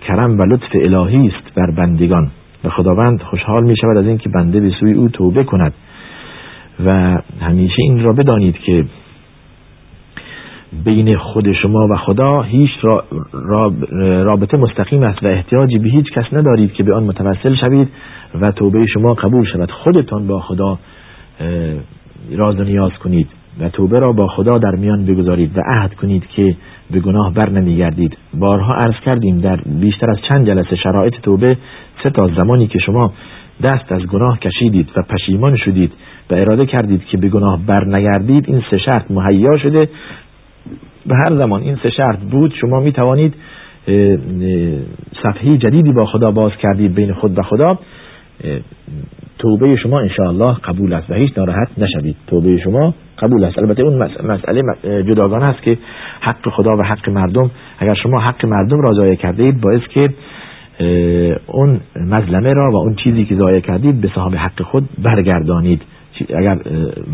کرم 0.00 0.38
و 0.38 0.42
لطف 0.42 0.74
الهی 0.74 1.26
است 1.28 1.54
بر 1.54 1.70
بندگان. 1.70 2.30
و 2.64 2.68
خداوند 2.68 3.22
خوشحال 3.22 3.64
می 3.64 3.76
شود 3.76 3.96
از 3.96 4.06
اینکه 4.06 4.28
بنده 4.28 4.60
به 4.60 4.70
سوی 4.80 4.92
او 4.92 5.08
توبه 5.08 5.44
کند. 5.44 5.72
و 6.84 7.18
همیشه 7.40 7.76
این 7.78 8.04
را 8.04 8.12
بدانید 8.12 8.54
که 8.58 8.84
بین 10.84 11.16
خود 11.16 11.52
شما 11.52 11.88
و 11.90 11.96
خدا 11.96 12.42
هیچ 12.42 12.70
رابطه 14.24 14.56
مستقیم 14.56 15.02
است 15.02 15.22
و 15.22 15.26
احتیاجی 15.26 15.78
به 15.78 15.88
هیچ 15.88 16.12
کس 16.12 16.24
ندارید 16.32 16.72
که 16.72 16.82
به 16.82 16.94
آن 16.94 17.04
متوسل 17.04 17.54
شوید 17.54 17.88
و 18.40 18.50
توبه 18.50 18.86
شما 18.86 19.14
قبول 19.14 19.44
شود. 19.52 19.70
خودتان 19.70 20.26
با 20.26 20.40
خدا 20.40 20.78
راز 22.36 22.60
و 22.60 22.64
نیاز 22.64 22.92
کنید 22.92 23.28
و 23.60 23.68
توبه 23.68 23.98
را 23.98 24.12
با 24.12 24.26
خدا 24.26 24.58
در 24.58 24.74
میان 24.78 25.04
بگذارید 25.04 25.58
و 25.58 25.60
عهد 25.66 25.94
کنید 25.94 26.26
که 26.26 26.56
به 26.94 27.00
گناه 27.00 27.34
بر 27.34 27.50
نمیگردید. 27.50 28.16
بارها 28.34 28.74
عرض 28.74 28.94
کردیم 29.06 29.38
در 29.38 29.56
بیشتر 29.66 30.06
از 30.10 30.18
چند 30.28 30.46
جلسه 30.46 30.76
شرایط 30.76 31.14
توبه 31.22 31.56
سه 32.02 32.10
تا 32.10 32.30
زمانی 32.40 32.66
که 32.66 32.78
شما 32.78 33.12
دست 33.62 33.92
از 33.92 34.02
گناه 34.06 34.38
کشیدید 34.38 34.88
و 34.96 35.02
پشیمان 35.02 35.56
شدید 35.56 35.92
و 36.30 36.34
اراده 36.34 36.66
کردید 36.66 37.04
که 37.04 37.16
به 37.16 37.28
گناه 37.28 37.60
بر 37.66 37.84
نگردید 37.84 38.44
این 38.48 38.62
سه 38.70 38.78
شرط 38.78 39.10
مهیا 39.10 39.58
شده. 39.62 39.88
به 41.06 41.14
هر 41.24 41.38
زمان 41.38 41.62
این 41.62 41.76
سه 41.82 41.90
شرط 41.90 42.18
بود 42.18 42.54
شما 42.60 42.80
می 42.80 42.92
توانید 42.92 43.34
صفحه 45.22 45.56
جدیدی 45.56 45.92
با 45.92 46.06
خدا 46.06 46.30
باز 46.30 46.52
کردید 46.62 46.94
بین 46.94 47.12
خود 47.12 47.38
و 47.38 47.42
خدا. 47.42 47.78
توبه 49.38 49.76
شما 49.76 50.00
انشاءالله 50.00 50.54
قبول 50.54 50.92
است 50.92 51.10
و 51.10 51.14
هیچ 51.14 51.38
ناراحت 51.38 51.68
نشوید. 51.78 52.16
توبه 52.26 52.56
شما 52.56 52.94
قبول 53.18 53.44
است. 53.44 53.58
البته 53.58 53.82
اون 53.82 54.08
مسئله 54.24 54.62
جداگانه 55.02 55.44
است 55.44 55.62
که 55.62 55.78
حق 56.20 56.48
خدا 56.48 56.76
و 56.76 56.82
حق 56.82 57.08
مردم 57.10 57.50
اگر 57.78 57.94
شما 57.94 58.20
حق 58.20 58.46
مردم 58.46 58.80
را 58.80 58.92
ضایع 58.92 59.14
کرده 59.14 59.42
اید 59.42 59.60
باعث 59.60 59.80
که 59.80 60.08
اون 61.46 61.80
مظلمه 61.96 62.52
را 62.52 62.70
و 62.70 62.76
اون 62.76 62.94
چیزی 62.94 63.24
که 63.24 63.34
ضایع 63.34 63.60
کردید 63.60 64.00
به 64.00 64.10
صاحب 64.14 64.34
حق 64.34 64.62
خود 64.62 64.88
برگردانید. 65.02 65.82
اگر 66.36 66.58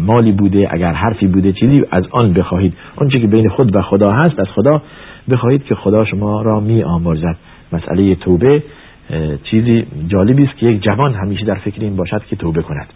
مالی 0.07 0.33
بوده 0.33 0.69
اگر 0.71 0.93
حرفی 0.93 1.27
بوده 1.27 1.53
چیزی 1.53 1.85
از 1.91 2.05
آن 2.11 2.33
بخواهید. 2.33 2.75
اون 2.97 3.09
چیزی 3.09 3.23
که 3.23 3.29
بین 3.29 3.49
خود 3.49 3.77
و 3.77 3.83
خدا 3.83 4.13
هست 4.13 4.41
از 4.41 4.47
خدا 4.55 4.83
بخواهید 5.31 5.65
که 5.65 5.75
خدا 5.75 6.05
شما 6.05 6.43
را 6.43 6.61
می 6.61 6.83
آمرزد. 6.83 7.37
مسئله 7.73 8.15
توبه 8.15 8.63
چیزی 9.51 9.87
جالبی 10.09 10.45
است 10.45 10.57
که 10.57 10.67
یک 10.67 10.83
جوان 10.83 11.15
همیشه 11.15 11.45
در 11.45 11.55
فکر 11.55 11.81
این 11.81 11.97
باشد 11.97 12.23
که 12.25 12.37
توبه 12.37 12.63
کند. 12.63 12.87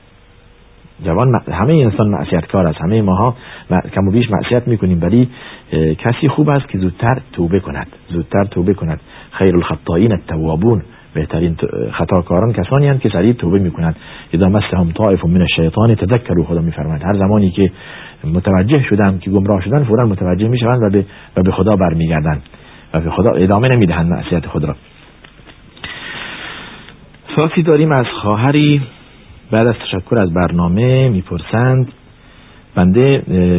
جوان 1.05 1.41
همه 1.53 1.73
انسان 1.73 2.09
معصیت 2.09 2.47
کار 2.47 2.67
است. 2.67 2.81
همه 2.81 3.03
ماها 3.03 3.37
کم 3.95 4.09
و 4.09 4.11
بیش 4.11 4.31
معصیت 4.31 4.69
می‌کنیم 4.69 4.99
ولی 5.03 5.29
کسی 5.99 6.29
خوب 6.29 6.49
است 6.49 6.69
که 6.69 6.79
زودتر 6.79 7.21
توبه 7.33 7.61
کند. 7.61 7.87
زودتر 8.09 8.45
توبه 8.45 8.75
کند. 8.75 9.01
خیر 9.31 9.57
الخطائین 9.57 10.13
التوابون. 10.13 10.83
بهترین 11.15 11.57
خطاکاران 11.93 12.53
کسانی 12.53 12.87
هستند 12.87 13.03
که 13.03 13.09
سریع 13.09 13.33
توبه 13.33 13.59
می‌کنند. 13.59 13.97
اذا 14.33 14.49
مسهم 14.49 14.93
طائف 14.93 15.25
من 15.25 15.41
الشیطان 15.41 15.95
تذکروا 15.95 16.45
خدا 16.45 16.61
میفرماید. 16.61 17.03
هر 17.03 17.15
زمانی 17.15 17.51
که 17.51 17.71
متوجه 18.25 18.83
شدن 18.83 19.19
که 19.19 19.31
گمراه 19.31 19.61
شدن 19.65 19.85
فورا 19.85 20.09
متوجه 20.09 20.49
می‌شوند 20.49 20.83
و 20.83 20.91
به 20.91 21.05
و 21.37 21.43
به 21.43 21.53
خدا 21.53 21.71
برمیگردند. 21.81 22.43
و 22.95 23.01
به 23.01 23.11
خدا 23.11 23.31
ادامه 23.31 23.69
نمی‌دهند 23.69 24.11
معصیت 24.11 24.47
خود 24.47 24.65
را. 24.65 24.77
سوالی 27.37 27.63
داریم 27.63 27.93
از 27.93 28.07
خواهری. 28.23 28.83
بعد 29.51 29.69
از 29.69 29.75
تشکر 29.75 30.19
از 30.19 30.35
برنامه 30.35 31.09
می‌پرسند. 31.09 31.93
بنده 32.75 33.07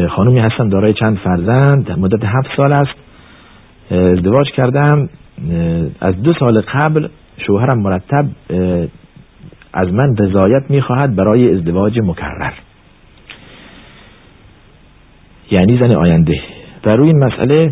خانومی 0.08 0.39
هستم 0.39 0.70
دارای 0.70 0.94
چند 0.94 1.17
فرزند. 1.17 2.00
مدت 2.00 2.24
هفت 2.24 2.50
سال 2.58 2.74
است. 2.74 2.96
ازدواج 3.91 4.51
کردم. 4.51 5.10
از 6.01 6.24
دو 6.24 6.34
سال 6.39 6.62
قبل 6.62 7.08
شوهرم 7.48 7.82
مرتب 7.82 8.25
از 9.74 9.94
من 9.94 10.17
رضایت 10.17 10.63
می‌خواهد 10.70 11.15
برای 11.15 11.53
ازدواج 11.53 12.00
مکرر. 12.00 12.53
یعنی 15.51 15.77
زن 15.77 15.91
آینده. 15.91 16.39
و 16.86 16.89
روی 16.89 17.08
این 17.08 17.25
مسئله 17.25 17.72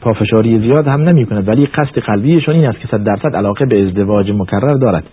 پافشاری 0.00 0.54
زیاد 0.54 0.88
هم 0.88 1.00
نمی 1.00 1.26
کند 1.26 1.48
ولی 1.48 1.66
قصد 1.66 1.98
قلبیشون 1.98 2.54
این 2.54 2.66
است 2.66 2.80
که 2.80 2.88
صد 2.88 3.04
درصد 3.04 3.36
علاقه 3.36 3.66
به 3.66 3.82
ازدواج 3.82 4.30
مکرر 4.30 4.78
دارد 4.80 5.04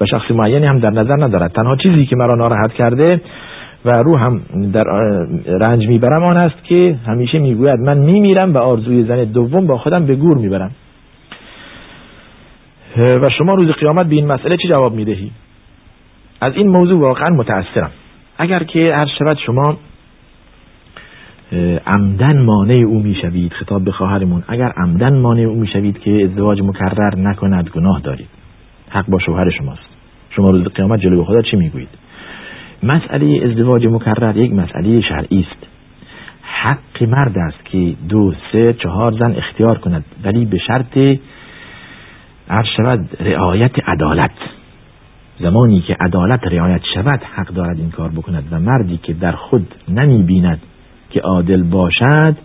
و 0.00 0.06
شخص 0.06 0.30
معینی 0.30 0.66
هم 0.66 0.78
در 0.78 0.90
نظر 0.90 1.24
ندارد 1.24 1.52
تنها 1.52 1.76
چیزی 1.76 2.06
که 2.06 2.16
مرا 2.16 2.38
ناراحت 2.38 2.72
کرده 2.72 3.20
و 3.84 3.90
رو 3.90 4.16
هم 4.16 4.40
در 4.72 4.84
رنج 5.46 5.88
می‌برم 5.88 6.24
آن 6.24 6.36
است 6.36 6.64
که 6.64 6.96
همیشه 7.06 7.38
می‌گوید 7.38 7.78
من 7.80 7.98
میمیرم 7.98 8.54
و 8.54 8.58
آرزوی 8.58 9.04
زن 9.04 9.24
دوم 9.24 9.66
با 9.66 9.78
خودم 9.78 10.06
به 10.06 10.14
گور 10.14 10.38
می‌برم. 10.38 10.70
و 12.96 13.30
شما 13.38 13.54
روز 13.54 13.68
قیامت 13.68 14.06
به 14.06 14.14
این 14.14 14.26
مسئله 14.26 14.56
چه 14.56 14.68
جواب 14.68 14.94
می‌دهی؟ 14.94 15.30
از 16.40 16.52
این 16.56 16.68
موضوع 16.68 17.00
واقعا 17.00 17.28
متأثرم. 17.28 17.90
اگر 18.38 18.64
که 18.64 18.94
هر 18.94 19.06
شود 19.18 19.38
شما 19.46 19.76
عمدن 21.86 22.42
مانع 22.42 22.74
او 22.74 23.02
می‌شوید. 23.02 23.52
خطاب 23.52 23.84
به 23.84 23.92
خواهرمون 23.92 24.42
اگر 24.48 24.72
عمدن 24.76 25.18
مانع 25.18 25.42
او 25.42 25.54
می‌شوید 25.54 25.98
که 25.98 26.24
ازدواج 26.24 26.62
مکرر 26.62 27.16
نکند 27.16 27.68
گناه 27.68 28.00
دارید. 28.00 28.28
حق 28.90 29.06
با 29.06 29.18
شوهر 29.18 29.50
شماست. 29.50 29.88
شما 30.30 30.50
روز 30.50 30.64
قیامت 30.64 31.00
جلوی 31.00 31.24
خدا 31.24 31.42
چی 31.42 31.56
می‌گویید؟ 31.56 31.88
مسئله 32.82 33.40
ازدواج 33.44 33.86
مکرر 33.86 34.36
یک 34.36 34.52
مسئله 34.52 35.00
شرعی 35.00 35.46
است. 35.50 35.66
حق 36.42 37.02
مرد 37.02 37.38
است 37.38 37.64
که 37.64 37.94
دو 38.08 38.34
سه 38.52 38.72
چهار 38.72 39.12
زن 39.12 39.34
اختیار 39.36 39.78
کند 39.78 40.04
ولی 40.24 40.44
به 40.44 40.58
شرط 40.58 40.98
عرض 42.50 42.66
شود 42.76 43.08
رعایت 43.20 43.88
عدالت. 43.88 44.30
زمانی 45.40 45.80
که 45.80 45.96
عدالت 46.00 46.40
رعایت 46.44 46.80
شود 46.94 47.22
حق 47.34 47.48
دارد 47.48 47.78
این 47.78 47.90
کار 47.90 48.08
بکند 48.08 48.44
و 48.50 48.60
مردی 48.60 48.96
که 49.02 49.12
در 49.12 49.32
خود 49.32 49.74
نمی 49.88 50.22
بیند 50.22 50.60
که 51.10 51.20
عادل 51.20 51.62
باشد 51.62 52.36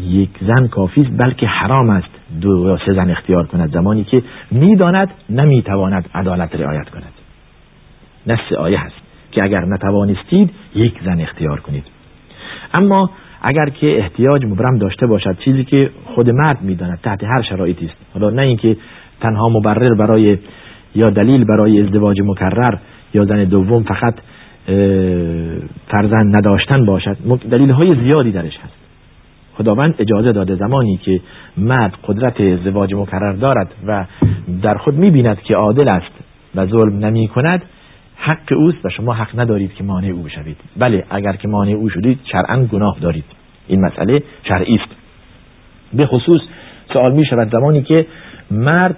یک 0.00 0.30
زن 0.46 0.68
کافی 0.68 1.00
است 1.00 1.10
بلکه 1.18 1.46
حرام 1.46 1.90
است. 1.90 2.08
دو 2.40 2.68
یا 2.68 2.78
سه 2.86 2.92
زن 2.92 3.10
اختیار 3.10 3.46
کند. 3.46 3.72
زمانی 3.72 4.04
که 4.04 4.22
می‌داند 4.50 5.10
نمی‌تواند 5.30 6.08
عدالت 6.14 6.56
رعایت 6.56 6.88
کند. 6.88 7.12
نص 8.26 8.52
آیه 8.58 8.78
هست 8.80 8.96
که 9.32 9.42
اگر 9.42 9.64
نتوانستید 9.64 10.50
یک 10.74 10.94
زن 11.04 11.20
اختیار 11.20 11.60
کنید. 11.60 11.84
اما 12.74 13.10
اگر 13.42 13.68
که 13.68 13.98
احتیاج 13.98 14.44
مبرم 14.44 14.78
داشته 14.78 15.06
باشد 15.06 15.38
چیزی 15.38 15.64
که 15.64 15.90
خود 16.04 16.30
مرد 16.30 16.62
می‌داند 16.62 17.00
تحت 17.02 17.24
هر 17.24 17.42
شرایطی 17.42 17.86
است. 17.86 17.96
حالا 18.14 18.30
نه 18.30 18.42
اینکه 18.42 18.76
تنها 19.20 19.44
مبرر 19.50 19.94
برای 19.94 20.38
یا 20.94 21.10
دلیل 21.10 21.44
برای 21.44 21.82
ازدواج 21.82 22.16
مکرر 22.24 22.78
یا 23.14 23.24
زن 23.24 23.44
دوم 23.44 23.82
فقط 23.82 24.14
فرزند 25.88 26.36
نداشتن 26.36 26.84
باشد. 26.84 27.16
دلیل 27.50 27.70
های 27.70 27.94
زیادی 27.94 28.32
درش 28.32 28.56
هست. 28.56 28.78
خداوند 29.54 29.94
اجازه 29.98 30.32
داده 30.32 30.54
زمانی 30.54 30.96
که 30.96 31.20
مرد 31.56 31.94
قدرت 32.04 32.40
ازدواج 32.40 32.94
مکرر 32.94 33.32
دارد 33.32 33.74
و 33.86 34.04
در 34.62 34.74
خود 34.74 34.94
می‌بیند 34.94 35.40
که 35.40 35.54
عادل 35.54 35.88
است 35.88 36.12
و 36.54 36.66
ظلم 36.66 37.04
نمی 37.04 37.28
کند 37.28 37.62
حق 38.16 38.52
اوست 38.52 38.86
و 38.86 38.88
شما 38.88 39.14
حق 39.14 39.40
ندارید 39.40 39.74
که 39.74 39.84
مانع 39.84 40.08
او 40.08 40.22
بشوید. 40.22 40.56
بله 40.76 41.04
اگر 41.10 41.32
که 41.32 41.48
مانع 41.48 41.72
او 41.72 41.88
شدید 41.88 42.18
شرعا 42.32 42.64
گناه 42.64 42.96
دارید. 43.00 43.24
این 43.68 43.80
مسئله 43.80 44.22
شرعی 44.48 44.74
است. 44.74 44.94
به 45.92 46.06
خصوص 46.06 46.40
سوال 46.92 47.12
می 47.12 47.26
شود 47.26 47.50
زمانی 47.52 47.82
که 47.82 48.06
مرد 48.50 48.96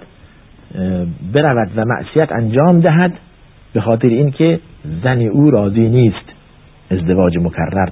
برود 1.33 1.71
و 1.75 1.85
معصیت 1.85 2.31
انجام 2.31 2.79
دهد 2.79 3.13
به 3.73 3.81
خاطر 3.81 4.07
اینکه 4.07 4.59
زن 4.83 5.21
او 5.21 5.51
راضی 5.51 5.89
نیست 5.89 6.33
ازدواج 6.91 7.37
مکرر 7.37 7.89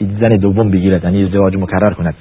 زن 0.00 0.36
دوم 0.36 0.70
بگیرد 0.70 1.04
یعنی 1.04 1.24
ازدواج 1.24 1.56
مکرر 1.56 1.94
کند. 1.94 2.14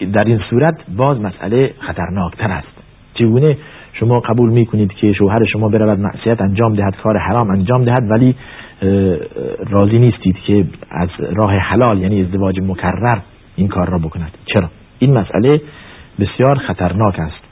در 0.00 0.24
این 0.26 0.40
صورت 0.50 0.74
باز 0.96 1.20
مسئله 1.20 1.74
خطرناکتر 1.78 2.50
است. 2.50 2.82
چگونه 3.14 3.56
شما 3.92 4.14
قبول 4.14 4.50
می 4.50 4.66
کنید 4.66 4.92
که 4.92 5.12
شوهر 5.12 5.44
شما 5.52 5.68
برود 5.68 5.98
معصیت 5.98 6.40
انجام 6.40 6.74
دهد 6.74 6.96
کار 6.96 7.18
حرام 7.18 7.50
انجام 7.50 7.84
دهد 7.84 8.10
ولی 8.10 8.34
راضی 9.70 9.98
نیستید 9.98 10.36
که 10.46 10.64
از 10.90 11.08
راه 11.18 11.52
حلال 11.56 11.98
یعنی 11.98 12.20
ازدواج 12.20 12.60
مکرر 12.60 13.18
این 13.56 13.68
کار 13.68 13.88
را 13.88 13.98
بکند؟ 13.98 14.30
چرا؟ 14.46 14.68
این 14.98 15.18
مسئله 15.18 15.60
بسیار 16.20 16.58
خطرناک 16.58 17.18
است. 17.18 17.46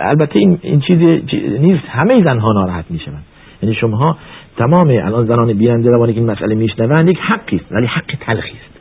البته 0.00 0.38
این, 0.38 0.58
این 0.62 0.80
چیزی 0.80 1.22
نیست 1.60 1.84
همه 1.88 2.24
زنها 2.24 2.52
ناراحت 2.52 2.84
می‌شوند. 2.90 3.24
یعنی 3.62 3.74
شما 3.74 4.16
تمام 4.56 4.88
الان 4.88 5.26
زنان 5.26 5.52
بیننده 5.52 5.90
زمانی 5.90 6.12
که 6.12 6.20
این 6.20 6.30
مسئله 6.30 6.54
میشنوند 6.54 7.08
یک 7.08 7.18
حقی 7.18 7.56
است 7.56 7.72
ولی 7.72 7.86
حق 7.86 8.14
تلخی 8.20 8.52
است. 8.52 8.80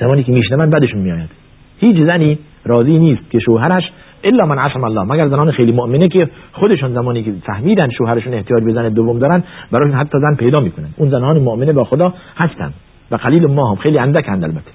زمانی 0.00 0.22
که 0.22 0.32
میشنوند 0.32 0.70
بعدشون 0.70 1.00
میآید. 1.00 1.30
هیچ 1.78 1.96
زنی 1.96 2.38
راضی 2.64 2.98
نیست 2.98 3.30
که 3.30 3.38
شوهرش 3.38 3.90
الا 4.24 4.46
من 4.46 4.58
عصم 4.58 4.84
الله. 4.84 5.02
مگر 5.02 5.28
زنان 5.28 5.50
خیلی 5.50 5.72
مؤمنه 5.72 6.08
که 6.08 6.28
خودشون 6.52 6.92
زمانی 6.92 7.22
که 7.22 7.32
فهمیدن 7.46 7.90
شوهرشون 7.90 8.34
احتیاج 8.34 8.64
به 8.64 8.72
زن 8.72 8.88
دوم 8.88 9.18
دارن 9.18 9.42
برایشون 9.72 9.98
حتی 9.98 10.18
زن 10.20 10.34
پیدا 10.34 10.60
می‌کنن. 10.60 10.88
اون 10.96 11.10
زنان 11.10 11.38
مؤمنه 11.38 11.72
با 11.72 11.84
خدا 11.84 12.14
هستن. 12.36 12.72
و 13.10 13.16
قلیل 13.16 13.46
ما 13.46 13.70
هم 13.70 13.76
خیلی 13.76 13.98
اندکند 13.98 14.44
البته. 14.44 14.70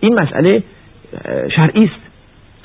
این 0.00 0.16
مسئله 0.22 0.62
شرعی 1.56 1.84
است. 1.84 2.07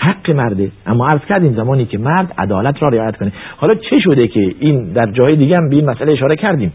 حق 0.04 0.32
مرده. 0.32 0.72
اما 0.86 1.08
عرض 1.08 1.22
کردیم 1.30 1.54
زمانی 1.54 1.86
که 1.86 1.98
مرد 1.98 2.34
عدالت 2.38 2.84
را 2.84 2.90
رعایت 2.90 3.18
کنه. 3.18 3.32
حالا 3.58 3.76
چه 3.76 4.00
شده 4.00 4.28
که 4.28 4.56
این 4.60 4.94
در 4.94 5.12
جای 5.12 5.36
دیگه 5.36 5.56
هم 5.58 5.70
به 5.70 5.76
این 5.76 5.90
مسئله 5.90 6.12
اشاره 6.12 6.36
کردیم؟ 6.36 6.74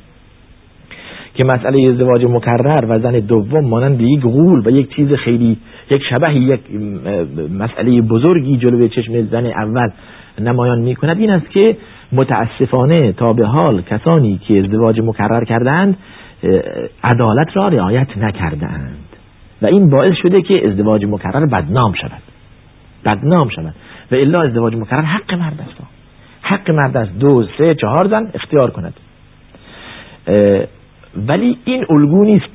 که 1.34 1.44
مسئله 1.44 1.88
ازدواج 1.88 2.24
مکرر 2.24 2.84
و 2.88 2.98
زن 2.98 3.12
دوم 3.12 3.64
مانند 3.64 4.00
یک 4.00 4.20
غول 4.20 4.62
و 4.66 4.70
یک 4.70 4.94
چیز 4.96 5.12
خیلی 5.12 5.56
یک 5.90 6.02
شبه 6.10 6.34
یک 6.34 6.60
مسئله 7.58 8.00
بزرگی 8.00 8.56
جلوی 8.56 8.88
چشم 8.88 9.22
زن 9.22 9.46
اول 9.46 9.90
نمایان 10.40 10.78
می 10.78 10.94
کند 10.94 11.18
این 11.18 11.30
است 11.30 11.50
که 11.50 11.76
متاسفانه 12.12 13.12
تا 13.12 13.32
به 13.32 13.46
حال 13.46 13.82
کسانی 13.82 14.40
که 14.48 14.58
ازدواج 14.58 15.00
مکرر 15.00 15.44
کردند 15.44 15.96
عدالت 17.04 17.56
را 17.56 17.68
رعایت 17.68 18.18
نکردند. 18.18 18.98
و 19.62 19.66
این 19.66 19.90
باعث 19.90 20.14
شده 20.22 20.42
که 20.42 20.68
ازدواج 20.68 21.04
مکرر 21.04 21.46
بدنام 21.46 21.92
شود. 21.92 22.22
بدنام 23.04 23.48
شود 23.48 23.74
و 24.12 24.14
الا 24.14 24.42
ازدواج 24.42 24.76
مکرر 24.76 25.02
حق 25.02 25.34
مرد 25.34 25.60
است. 25.60 25.76
حق 26.42 26.70
مرد 26.70 26.96
است 26.96 27.18
دو 27.18 27.44
سه 27.58 27.74
چهار 27.74 28.08
زن 28.10 28.30
اختیار 28.34 28.70
کند. 28.70 28.94
ولی 31.26 31.58
این 31.64 31.84
الگو 31.90 32.24
نیست. 32.24 32.48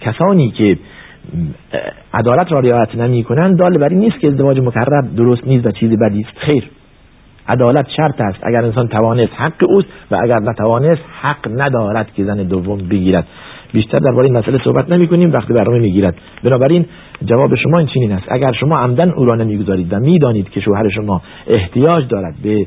کسانی 0.00 0.50
که 0.50 0.78
عدالت 2.14 2.52
را 2.52 2.60
رعایت 2.60 2.94
نمی 2.94 3.24
کنند 3.24 3.58
دال 3.58 3.78
بر 3.78 3.88
نیست 3.88 4.20
که 4.20 4.28
ازدواج 4.28 4.60
مکرر 4.60 5.00
درست 5.00 5.46
نیست 5.46 5.66
و 5.66 5.70
چیزی 5.70 5.96
بدی 5.96 6.20
است. 6.20 6.38
خیر. 6.38 6.70
عدالت 7.48 7.86
شرط 7.96 8.20
است. 8.20 8.38
اگر 8.42 8.64
انسان 8.64 8.88
توانست 8.88 9.32
حق 9.36 9.64
اوست 9.68 9.88
و 10.10 10.16
اگر 10.22 10.38
نتوانست 10.38 11.02
حق 11.22 11.60
ندارد 11.60 12.12
که 12.14 12.24
زن 12.24 12.36
دوم 12.36 12.78
بگیرد. 12.78 13.26
بیشتر 13.72 13.98
درباره 13.98 14.24
این 14.24 14.36
مسئله 14.36 14.58
صحبت 14.64 14.90
نمی 14.90 15.08
کنیم. 15.08 15.32
وقتی 15.32 15.52
برنامه 15.52 15.78
می‌گیرد 15.78 16.14
بنابراین 16.44 16.86
جواب 17.24 17.54
شما 17.54 17.78
این 17.78 17.88
چنین 17.94 18.12
است. 18.12 18.26
اگر 18.28 18.52
شما 18.52 18.78
عمدن 18.78 19.10
او 19.10 19.24
را 19.24 19.34
نمی‌گذارید 19.34 19.92
و 19.92 19.96
می‌دانید 19.98 20.50
که 20.50 20.60
شوهر 20.60 20.88
شما 20.88 21.22
احتیاج 21.46 22.08
دارد 22.08 22.34
به 22.42 22.66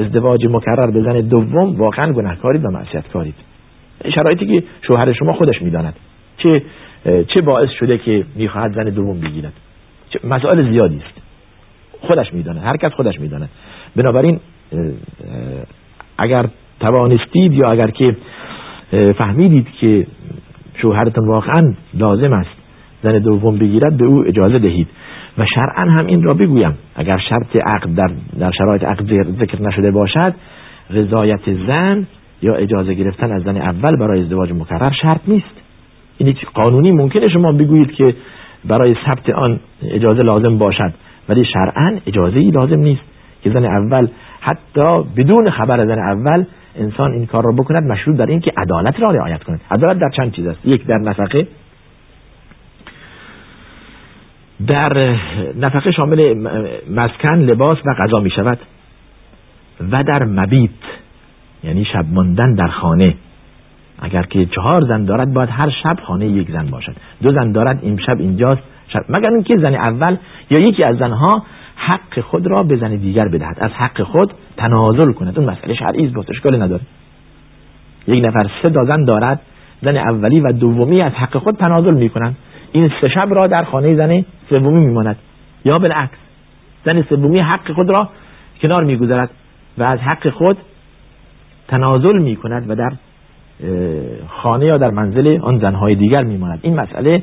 ازدواج 0.00 0.46
مکرر 0.46 0.90
به 0.90 1.02
زن 1.02 1.20
دوم 1.20 1.76
واقعا 1.76 2.12
گناهکارید 2.12 2.64
و 2.64 2.70
معصیتکارید. 2.70 3.34
شرایطی 4.14 4.46
که 4.46 4.66
شوهر 4.82 5.12
شما 5.12 5.32
خودش 5.32 5.62
می‌داند 5.62 5.96
چه 6.38 6.62
چه 7.28 7.40
باعث 7.40 7.68
شده 7.70 7.98
که 7.98 8.24
می‌خواهد 8.36 8.74
زن 8.74 8.84
دوم 8.84 9.20
بگیرد. 9.20 9.52
مسائل 10.24 10.70
زیادی 10.70 10.96
است. 10.96 11.20
خودش 12.00 12.34
می‌داند 12.34 12.62
هر 12.64 12.76
کس 12.76 12.92
خودش 12.92 13.20
می‌داند. 13.20 13.48
بنابراین 13.96 14.40
اگر 16.18 16.46
توانستید 16.80 17.52
یا 17.52 17.70
اگر 17.70 17.90
که 17.90 18.16
فهمیدید 19.18 19.66
که 19.80 20.06
شوهرتون 20.82 21.28
واقعا 21.28 21.74
لازم 21.94 22.32
است 22.32 22.53
زن 23.04 23.18
دوم 23.18 23.58
بگیرد 23.58 23.96
به 23.96 24.06
او 24.06 24.24
اجازه 24.26 24.58
دهید. 24.58 24.88
و 25.38 25.46
شرعا 25.54 25.90
هم 25.90 26.06
این 26.06 26.22
را 26.22 26.34
بگویم. 26.34 26.78
اگر 26.96 27.18
شرط 27.28 27.56
عقد 27.56 27.94
در, 27.94 28.10
در 28.38 28.50
شرایط 28.50 28.84
عقد 28.84 29.38
ذکر 29.40 29.62
نشده 29.62 29.90
باشد 29.90 30.34
رضایت 30.90 31.40
زن 31.66 32.06
یا 32.42 32.54
اجازه 32.54 32.94
گرفتن 32.94 33.32
از 33.32 33.42
زن 33.42 33.56
اول 33.56 33.96
برای 33.96 34.20
ازدواج 34.20 34.52
مکرر 34.52 34.92
شرط 35.02 35.20
نیست. 35.28 35.54
این 36.18 36.34
قانونی 36.54 36.92
ممکنه 36.92 37.28
شما 37.28 37.52
بگویید 37.52 37.92
که 37.92 38.14
برای 38.64 38.96
ثبت 39.08 39.30
آن 39.30 39.60
اجازه 39.82 40.20
لازم 40.24 40.58
باشد 40.58 40.94
ولی 41.28 41.44
شرعا 41.44 41.98
اجازه 42.06 42.38
ای 42.38 42.50
لازم 42.50 42.78
نیست 42.80 43.02
که 43.42 43.50
زن 43.50 43.64
اول 43.64 44.08
حتی 44.40 45.04
بدون 45.16 45.50
خبر 45.50 45.86
زن 45.86 45.98
اول 45.98 46.44
انسان 46.76 47.12
این 47.12 47.26
کار 47.26 47.44
را 47.44 47.52
بکند 47.52 47.92
مشروط 47.92 48.16
در 48.16 48.26
این 48.26 48.40
که 48.40 48.52
عدالت 48.56 49.00
را 49.00 49.10
رعایت 49.10 49.42
کند. 49.42 49.60
عدالت 49.70 49.98
در 49.98 50.10
چند 50.16 50.32
چیز 50.32 50.46
است؟ 50.46 50.58
یک 50.64 50.86
در 50.86 50.98
نفقه 50.98 51.46
در 54.66 55.16
نفقه 55.60 55.90
شامل 55.90 56.48
مسکن 56.90 57.38
لباس 57.38 57.78
و 57.86 57.94
غذا 57.94 58.20
می 58.20 58.30
شود 58.30 58.58
و 59.90 60.02
در 60.02 60.24
مبیت 60.24 60.70
یعنی 61.64 61.84
شب 61.84 62.04
ماندن 62.12 62.54
در 62.54 62.68
خانه. 62.68 63.14
اگر 63.98 64.22
که 64.22 64.46
چهار 64.46 64.84
زن 64.84 65.04
دارد 65.04 65.32
باید 65.32 65.48
هر 65.52 65.70
شب 65.70 65.96
خانه 66.06 66.26
یک 66.26 66.50
زن 66.50 66.66
باشد. 66.66 66.96
دو 67.22 67.32
زن 67.32 67.52
دارد 67.52 67.78
این 67.82 67.98
شب 68.06 68.20
اینجاست. 68.20 68.62
شب 68.88 69.04
مگر 69.08 69.28
اینکه 69.28 69.56
زن 69.56 69.74
اول 69.74 70.16
یا 70.50 70.58
یکی 70.58 70.84
از 70.84 70.96
زنها 70.96 71.44
حق 71.76 72.20
خود 72.20 72.46
را 72.46 72.62
به 72.62 72.76
زن 72.76 72.96
دیگر 72.96 73.28
بدهد. 73.28 73.58
از 73.60 73.70
حق 73.70 74.02
خود 74.02 74.32
تنازل 74.56 75.12
کند. 75.12 75.38
اون 75.38 75.50
مسئله 75.50 75.74
شرعی 75.74 76.06
است 76.06 76.30
اشکالی 76.30 76.58
نداره. 76.58 76.82
یک 78.06 78.24
نفر 78.24 78.50
سه 78.62 78.70
تا 78.70 78.84
زن 78.84 79.04
دارد 79.04 79.40
زن 79.82 79.96
اولی 79.96 80.40
و 80.40 80.52
دومی 80.52 81.02
از 81.02 81.12
حق 81.12 81.36
خود 81.36 81.56
تنازل 81.56 81.94
می‌کنند. 81.94 82.36
این 82.74 82.90
سه 83.00 83.08
شب 83.08 83.28
را 83.30 83.46
در 83.46 83.64
خانه 83.64 83.94
زن 83.94 84.24
سومی 84.48 84.86
میماند. 84.86 85.16
یا 85.64 85.78
بالعکس 85.78 86.18
زن 86.84 87.02
سومی 87.02 87.40
حق 87.40 87.72
خود 87.72 87.90
را 87.90 88.08
کنار 88.62 88.84
می‌گذارد 88.84 89.30
و 89.78 89.82
از 89.82 89.98
حق 89.98 90.28
خود 90.28 90.56
تنازل 91.68 92.18
می‌کند 92.18 92.70
و 92.70 92.74
در 92.74 92.92
خانه 94.28 94.66
یا 94.66 94.78
در 94.78 94.90
منزل 94.90 95.38
آن 95.42 95.58
زنهای 95.58 95.94
دیگر 95.94 96.22
میماند. 96.22 96.58
این 96.62 96.80
مسئله 96.80 97.22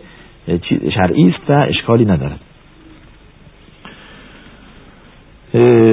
شرعی 0.96 1.30
است 1.30 1.50
و 1.50 1.54
اشکالی 1.54 2.06
ندارد. 2.06 2.40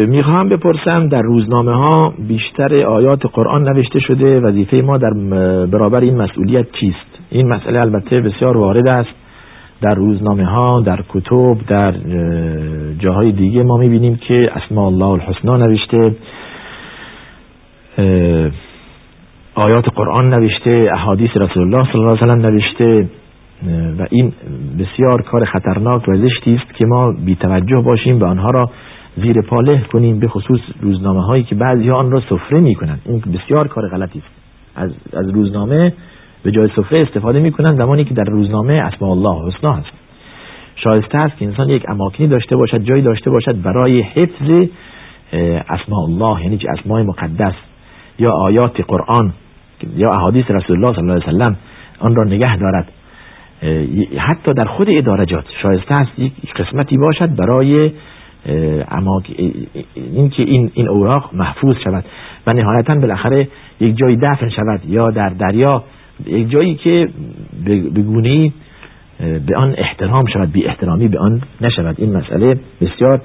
می‌خواهم 0.09 0.49
بپرسم 0.49 1.09
در 1.09 1.23
روزنامه 1.23 1.73
ها 1.73 2.15
بیشتر 2.29 2.87
آیات 2.87 3.27
قرآن 3.33 3.69
نوشته 3.69 4.01
شده 4.01 4.41
وظیفه 4.41 4.83
ما 4.83 4.99
در 4.99 5.11
برابر 5.67 6.01
این 6.01 6.17
مسئولیت 6.17 6.67
چیست؟ 6.73 7.19
این 7.31 7.49
مسئله 7.49 7.81
البته 7.81 8.21
بسیار 8.21 8.57
وارد 8.57 8.89
است. 8.89 9.18
در 9.83 9.95
روزنامه 9.95 10.45
ها 10.45 10.81
در 10.81 11.05
کتب 11.09 11.57
در 11.69 11.95
جاهای 12.99 13.33
دیگه 13.33 13.63
ما 13.63 13.77
می‌بینیم 13.77 14.17
که 14.17 14.37
اسماء 14.57 14.87
الله 14.87 15.07
الحسنا 15.07 15.57
نوشته 15.57 16.17
آیات 19.55 19.89
قرآن 19.95 20.35
نوشته 20.35 20.91
احادیث 20.93 21.31
رسول 21.37 21.63
الله 21.63 21.93
صلی 21.93 22.01
الله 22.01 22.11
علیه 22.11 22.23
وسلم 22.23 22.47
نوشته 22.47 23.09
و 23.99 24.07
این 24.11 24.33
بسیار 24.79 25.23
کار 25.23 25.45
خطرناک 25.45 26.09
و 26.09 26.17
زشتی 26.17 26.55
است 26.55 26.75
که 26.75 26.87
ما 26.87 27.13
بیتوجه 27.13 27.81
باشیم 27.81 28.21
و 28.21 28.25
آنها 28.25 28.49
را 28.51 28.71
زیر 29.17 29.41
پاله 29.41 29.83
کنیم 29.93 30.19
به 30.19 30.29
خصوص 30.29 30.61
روزنامه 30.81 31.23
هایی 31.23 31.43
که 31.43 31.55
بعضی 31.55 31.91
آن 31.91 32.11
را 32.11 32.21
سفره 32.21 32.61
می 32.61 32.75
کنند 32.75 33.01
این 33.05 33.21
بسیار 33.21 33.69
کار 33.69 33.89
غلطی 33.89 34.19
است. 34.19 34.29
از, 34.77 34.91
از 35.13 35.31
روزنامه 35.31 35.93
به 36.43 36.51
جای 36.51 36.69
سفره 36.77 36.99
استفاده 37.03 37.41
می 37.41 37.53
کنند 37.53 37.79
زمانی 37.79 38.05
که 38.05 38.15
در 38.15 38.25
روزنامه 38.25 38.73
اسماء 38.73 39.11
الله 39.11 39.49
حسنا 39.49 39.77
هست. 39.77 39.91
شایسته 40.77 41.19
است 41.19 41.37
که 41.37 41.45
انسان 41.45 41.69
یک 41.69 41.85
اماکنی 41.89 42.27
داشته 42.27 42.57
باشد 42.57 42.83
جایی 42.83 43.03
داشته 43.03 43.31
باشد 43.31 43.63
برای 43.63 44.01
حفظ 44.01 44.69
اسماء 45.69 46.05
الله 46.05 46.43
یعنی 46.43 46.59
اسماء 46.79 47.03
مقدس 47.03 47.55
یا 48.19 48.33
آیات 48.33 48.81
قرآن 48.81 49.33
یا 49.97 50.13
احادیث 50.13 50.51
رسول 50.51 50.77
الله 50.77 50.93
صلی 50.93 51.11
الله 51.11 51.13
علیه 51.13 51.39
وسلم 51.39 51.57
آن 51.99 52.15
را 52.15 52.25
نگه 52.25 52.57
دارد. 52.57 52.93
حتی 54.19 54.53
در 54.53 54.65
خود 54.65 54.87
ادارجات 54.91 55.45
شایسته 55.63 55.95
است 55.95 56.19
یک 56.19 56.55
قسمتی 56.57 56.97
باشد 56.97 57.37
برای 57.37 57.91
اینکه 59.95 60.43
این 60.43 60.71
این 60.75 60.89
اوراق 60.89 61.31
محفوظ 61.33 61.77
شود 61.85 62.05
و 62.47 62.53
نهایتا 62.53 62.95
بالاخره 62.95 63.49
یک 63.81 63.97
جایی 63.97 64.17
دفن 64.17 64.49
شود 64.49 64.81
یا 64.87 65.11
در 65.11 65.29
دریا 65.29 65.85
یک 66.27 66.51
جایی 66.51 66.75
که 66.75 67.09
به 67.65 68.03
گونه 68.03 68.53
به 69.47 69.57
آن 69.57 69.75
احترام 69.79 70.27
شود 70.33 70.53
بی 70.53 70.67
احترامی 70.67 71.09
به 71.09 71.19
آن 71.19 71.43
نشود. 71.61 71.95
این 71.99 72.17
مسئله 72.17 72.61
بسیار 72.81 73.21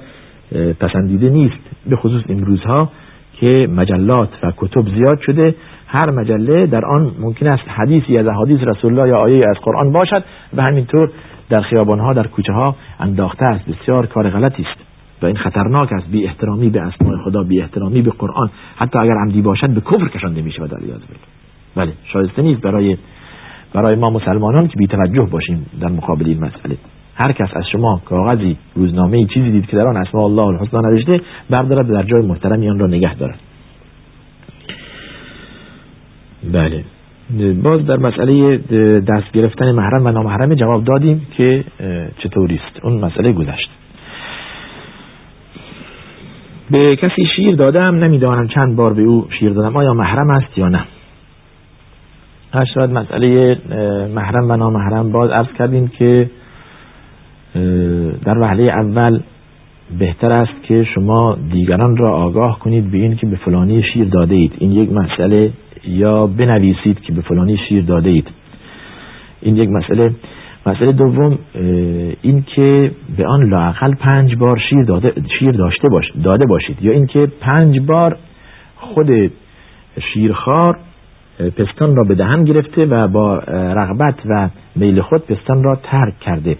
پسندیده 0.80 1.28
نیست 1.30 1.58
به 1.86 1.96
خصوص 1.96 2.22
این 2.28 2.44
روزها 2.44 2.88
که 3.32 3.66
مجلات 3.66 4.28
و 4.42 4.52
کتب 4.56 4.88
زیاد 4.88 5.20
شده. 5.20 5.54
هر 5.86 6.10
مجله 6.10 6.66
در 6.66 6.84
آن 6.84 7.10
ممکن 7.20 7.46
است 7.46 7.64
حدیثی 7.68 8.18
از 8.18 8.26
حدیث 8.26 8.60
رسول 8.60 8.98
الله 8.98 9.08
یا 9.08 9.16
آیه 9.16 9.48
از 9.48 9.56
قرآن 9.62 9.92
باشد 9.92 10.24
و 10.56 10.62
همینطور 10.62 11.10
در 11.50 11.60
خیابانها 11.60 12.12
در 12.12 12.26
کوچه 12.26 12.52
ها 12.52 12.76
انداخته 13.00 13.44
است. 13.44 13.64
بسیار 13.64 14.06
کار 14.06 14.30
غلطی 14.30 14.62
است 14.62 14.80
و 15.22 15.26
این 15.26 15.36
خطرناک 15.36 15.92
است. 15.92 16.06
بی 16.06 16.24
احترامی 16.24 16.70
به 16.70 16.80
اسماء 16.80 17.16
خدا 17.24 17.42
بی 17.42 17.60
احترامی 17.60 18.02
به 18.02 18.10
قرآن. 18.10 18.50
حتی 18.76 18.98
اگر 18.98 19.14
عمدی 19.26 19.42
باشد 19.42 19.70
به 19.70 19.80
کفر 19.80 20.08
کشانده 20.08 20.42
می 20.42 20.52
شود 20.52 20.74
علیه 20.74 20.94
بله 21.76 21.92
شایسته 22.12 22.42
نیست 22.42 22.60
برای 22.60 22.96
برای 23.72 23.96
ما 23.96 24.10
مسلمانان 24.10 24.68
که 24.68 24.74
بی 24.78 24.86
توجه 24.86 25.22
باشیم 25.22 25.66
در 25.80 25.88
مقابل 25.88 26.26
این 26.26 26.38
مسئله. 26.38 26.76
هر 27.14 27.32
کس 27.32 27.48
از 27.56 27.64
شما 27.72 28.02
کاغذی 28.04 28.56
روزنامه 28.74 29.26
چیزی 29.26 29.50
دید 29.50 29.66
که 29.66 29.76
در 29.76 29.86
آن 29.86 29.96
اسماء 29.96 30.24
الله 30.24 30.42
الحسنا 30.42 30.80
نوشته 30.80 31.20
بردارد 31.50 31.92
در 31.92 32.02
جای 32.02 32.26
محترمی 32.26 32.70
آن 32.70 32.78
را 32.78 32.86
نگه 32.86 33.14
دارد. 33.14 33.38
بله. 36.52 36.84
باز 37.62 37.86
در 37.86 37.96
مسئله 37.96 38.56
دست 39.00 39.32
گرفتن 39.32 39.72
محرم 39.72 40.06
و 40.06 40.10
نامحرم 40.10 40.54
جواب 40.54 40.84
دادیم 40.84 41.26
که 41.36 41.64
چطوری 42.18 42.60
است. 42.66 42.84
اون 42.84 43.04
مسئله 43.04 43.32
گذشت. 43.32 43.70
به 46.70 46.96
کسی 46.96 47.26
شیر 47.36 47.56
دادم 47.56 47.94
نمی‌دانم 47.94 48.48
چند 48.48 48.76
بار 48.76 48.92
به 48.92 49.02
او 49.02 49.26
شیر 49.38 49.50
دادم 49.50 49.76
آیا 49.76 49.94
محرم 49.94 50.30
است 50.30 50.58
یا 50.58 50.68
نه. 50.68 50.84
شاید 52.74 52.90
مسئله 52.90 53.58
محرم 54.14 54.50
و 54.50 54.56
نامحرم 54.56 55.12
باز 55.12 55.30
عرض 55.30 55.52
کردیم 55.58 55.88
که 55.88 56.30
در 58.24 58.38
وحله 58.38 58.62
اول 58.62 59.20
بهتر 59.98 60.30
است 60.30 60.62
که 60.62 60.84
شما 60.94 61.36
دیگران 61.52 61.96
را 61.96 62.08
آگاه 62.08 62.58
کنید 62.58 62.90
به 62.90 62.98
این 62.98 63.16
که 63.16 63.26
به 63.26 63.36
فلانی 63.36 63.82
شیر 63.82 64.08
داده 64.08 64.34
اید. 64.34 64.52
این 64.58 64.70
یک 64.72 64.92
مسئله. 64.92 65.50
یا 65.84 66.26
بنویسید 66.26 67.00
که 67.00 67.12
به 67.12 67.20
فلانی 67.20 67.56
شیر 67.68 67.84
داده 67.84 68.10
اید. 68.10 68.28
این 69.42 69.56
یک 69.56 69.70
مسئله. 69.70 70.10
مسئله 70.66 70.92
دوم 70.92 71.38
این 72.22 72.42
که 72.42 72.90
به 73.16 73.26
آن 73.26 73.50
لاقل 73.50 73.94
پنج 73.94 74.36
بار 74.36 74.58
شیر, 74.70 74.82
داده 74.82 75.12
شیر 75.38 75.50
داشته 75.50 75.88
باش 75.88 76.04
داده 76.24 76.46
باشید. 76.46 76.82
یا 76.82 76.92
اینکه 76.92 77.20
پنج 77.40 77.80
بار 77.80 78.16
خود 78.76 79.30
شیرخوار 80.12 80.78
پستان 81.38 81.96
را 81.96 82.04
به 82.04 82.14
دهن 82.14 82.44
گرفته 82.44 82.86
و 82.86 83.08
با 83.08 83.38
رغبت 83.48 84.14
و 84.26 84.48
میل 84.76 85.00
خود 85.00 85.26
پستان 85.26 85.64
را 85.64 85.78
ترک 85.82 86.20
کرده. 86.20 86.56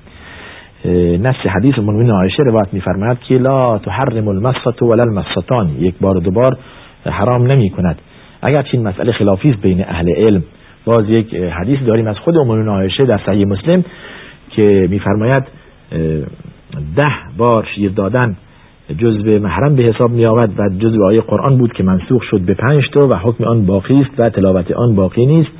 نفس 1.18 1.46
حدیث 1.56 1.78
منوین 1.78 2.10
عایشه 2.10 2.42
روایت 2.42 2.68
میفرماید 2.72 3.18
که 3.18 3.34
لا 3.38 3.78
تحرم 3.78 4.28
المصفت 4.28 4.82
ولا 4.82 5.02
المصفتان. 5.02 5.68
یک 5.78 5.94
بار 6.00 6.14
دو 6.14 6.30
بار 6.30 6.58
حرام 7.04 7.46
نمی 7.46 7.70
کند. 7.70 7.98
اگر 8.42 8.66
این 8.72 8.88
مسئله 8.88 9.12
خلافی 9.12 9.50
است 9.50 9.60
بین 9.60 9.84
اهل 9.88 10.10
علم 10.16 10.42
باز 10.84 11.08
یک 11.08 11.34
حدیث 11.34 11.78
داریم 11.86 12.06
از 12.06 12.18
خود 12.18 12.36
امون 12.36 12.68
عایشه 12.68 13.04
در 13.04 13.20
صحیح 13.26 13.46
مسلم 13.46 13.84
که 14.50 14.86
میفرماید 14.90 15.44
ده 16.96 17.12
بار 17.36 17.66
شیر 17.74 17.90
دادن 17.90 18.36
جزء 18.98 19.38
محرم 19.38 19.74
به 19.74 19.82
حساب 19.82 20.10
می 20.10 20.26
آمد 20.26 20.50
و 20.58 20.68
جزء 20.78 21.04
آیه 21.06 21.20
قرآن 21.20 21.58
بود 21.58 21.72
که 21.72 21.82
منسوخ 21.82 22.22
شد 22.22 22.40
به 22.40 22.54
پنج 22.54 22.90
تا 22.92 23.00
و 23.00 23.14
حکم 23.14 23.44
آن 23.44 23.66
باقی 23.66 24.00
است 24.00 24.10
و 24.18 24.30
تلاوت 24.30 24.72
آن 24.72 24.94
باقی 24.94 25.26
نیست. 25.26 25.50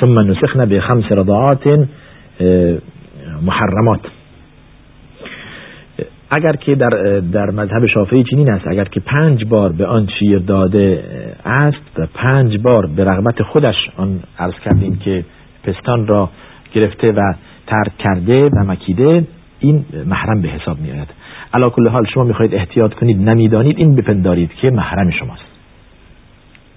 ثم 0.00 0.18
نسخنا 0.18 0.66
به 0.66 0.80
خمس 0.80 1.04
رضاعات 1.16 1.88
محرمات. 3.42 4.00
اگر 6.30 6.56
که 6.56 6.74
در, 6.74 7.20
در 7.32 7.50
مذهب 7.50 7.86
شافعی 7.86 8.24
چنین 8.24 8.50
است 8.50 8.66
اگر 8.68 8.84
که 8.84 9.00
پنج 9.00 9.44
بار 9.44 9.72
به 9.72 9.86
آن 9.86 10.08
شیر 10.18 10.38
داده 10.38 11.04
است 11.44 11.98
و 11.98 12.06
پنج 12.14 12.58
بار 12.58 12.86
به 12.86 13.04
رغبت 13.04 13.42
خودش 13.42 13.74
آن 13.96 14.20
عرض 14.38 14.54
کردیم 14.64 14.96
که 14.96 15.24
پستان 15.64 16.06
را 16.06 16.30
گرفته 16.74 17.12
و 17.12 17.20
ترک 17.66 17.98
کرده 17.98 18.44
و 18.44 18.64
مکیده 18.64 19.24
این 19.66 19.84
محرم 20.06 20.40
به 20.42 20.48
حساب 20.48 20.80
می 20.80 20.90
آید 20.90 21.08
علا 21.54 21.68
کل 21.68 21.88
حال 21.88 22.06
شما 22.14 22.24
می‌خواهید 22.24 22.54
احتیاط 22.54 22.94
کنید 22.94 23.28
نمی‌دانید 23.28 23.78
این 23.78 23.94
بپندارید 23.94 24.54
که 24.54 24.70
محرم 24.70 25.10
شماست. 25.10 25.42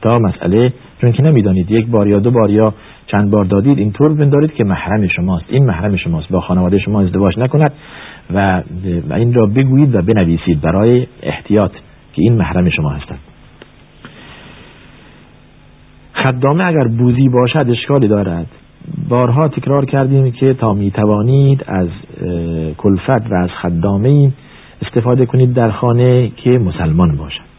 تا 0.02 0.10
مسئله 0.20 0.74
چون 1.02 1.12
که 1.12 1.24
نمی‌دانید 1.24 1.72
یک 1.72 1.88
بار 1.88 2.08
یا 2.08 2.20
دو 2.20 2.32
بار 2.32 2.50
یا 2.50 2.74
چند 3.08 3.32
بار 3.32 3.46
دادید 3.46 3.78
اینطور 3.78 4.14
بپندارید 4.14 4.54
که 4.54 4.66
محرم 4.66 5.08
شماست. 5.08 5.46
این 5.50 5.66
محرم 5.66 5.96
شماست. 5.96 6.30
با 6.32 6.42
خانواده 6.42 6.80
شما 6.80 7.02
ازدواج 7.02 7.40
نکند 7.40 7.72
و 8.34 8.64
این 9.14 9.34
را 9.34 9.46
بگویید 9.46 9.96
و 9.96 10.02
بنویسید 10.02 10.62
برای 10.62 11.08
احتیاط 11.24 11.72
که 12.14 12.22
این 12.22 12.34
محرم 12.34 12.70
شما 12.70 12.90
هستند 12.90 13.20
خدامه 16.14 16.64
اگر 16.66 16.88
بوزی 16.88 17.30
باشد 17.30 17.70
اشکالی 17.70 18.08
دارد. 18.08 18.48
بارها 19.10 19.48
تکرار 19.48 19.86
کردیم 19.86 20.32
که 20.32 20.54
تا 20.54 20.74
می 20.74 20.92
توانید 20.92 21.64
از 21.68 21.88
کلفت 22.78 23.32
و 23.32 23.36
از 23.36 23.50
خدامه 23.62 24.32
استفاده 24.82 25.26
کنید 25.26 25.54
در 25.54 25.72
خانه 25.72 26.32
که 26.36 26.50
مسلمان 26.50 27.18
باشد. 27.18 27.50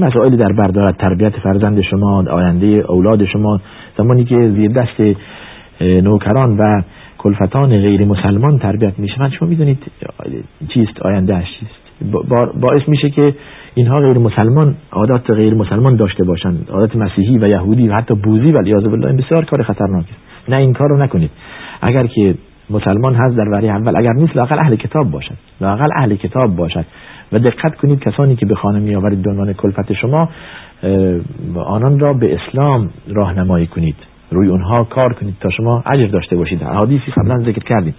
مسائلی 0.00 0.36
در 0.36 0.52
بردارد 0.52 0.96
تربیت 0.96 1.36
فرزند 1.36 1.80
شما 1.80 2.24
آینده 2.30 2.66
اولاد 2.66 3.24
شما 3.24 3.60
زمانی 3.98 4.24
که 4.24 4.50
زیر 4.50 4.72
دست 4.72 5.18
نوکران 5.80 6.58
و 6.58 6.82
کلفتان 7.18 7.68
غیر 7.68 8.04
مسلمان 8.04 8.58
تربیت 8.58 8.98
می 8.98 9.08
شوند 9.08 9.32
شما 9.32 9.48
می‌دونید 9.48 9.78
چیست 10.68 11.02
آیندهش 11.02 11.46
چیست. 11.60 12.10
باعث 12.60 12.88
میشه 12.88 13.10
که 13.10 13.34
اینها 13.74 13.94
غیر 13.94 14.18
مسلمان 14.18 14.74
عادات 14.92 15.30
غیر 15.30 15.54
مسلمان 15.54 15.96
داشته 15.96 16.24
باشند. 16.24 16.68
عادت 16.70 16.96
مسیحی 16.96 17.38
و 17.38 17.48
یهودی 17.48 17.88
و 17.88 17.94
حتی 17.94 18.14
بوزی 18.14 18.52
و 18.52 18.60
لیاذ 18.60 18.84
بالله 18.84 19.12
بسیار 19.12 19.44
کار 19.44 19.62
خطرناک 19.62 20.04
است. 20.04 20.35
نه 20.48 20.56
این 20.56 20.72
کار 20.72 20.88
رو 20.88 20.96
نکنید. 20.96 21.30
اگر 21.82 22.06
که 22.06 22.34
مسلمان 22.70 23.14
هست 23.14 23.36
در 23.36 23.48
وری 23.48 23.68
اول 23.68 23.96
اگر 23.96 24.12
نیست 24.12 24.36
لاقل 24.36 24.58
اهل 24.64 24.76
کتاب 24.76 25.10
باشد. 25.10 25.36
لاقل 25.60 25.88
اهل 25.96 26.14
کتاب 26.14 26.56
باشد. 26.56 26.84
و 27.32 27.38
دقت 27.38 27.76
کنید 27.76 28.00
کسانی 28.00 28.36
که 28.36 28.46
به 28.46 28.54
خانه 28.54 28.78
می 28.78 28.96
آورید 28.96 29.22
به 29.22 29.30
عنوان 29.30 29.52
کلفت 29.52 29.92
شما 29.92 30.28
آنان 31.54 31.98
را 31.98 32.12
به 32.12 32.34
اسلام 32.34 32.90
راهنمایی 33.08 33.66
کنید. 33.66 33.96
روی 34.30 34.48
اونها 34.48 34.84
کار 34.84 35.12
کنید 35.12 35.34
تا 35.40 35.50
شما 35.50 35.82
اجر 35.86 36.06
داشته 36.06 36.36
باشید. 36.36 36.62
حدیثی 36.62 37.12
قبلا 37.16 37.38
ذکر 37.38 37.62
کردیم. 37.64 37.94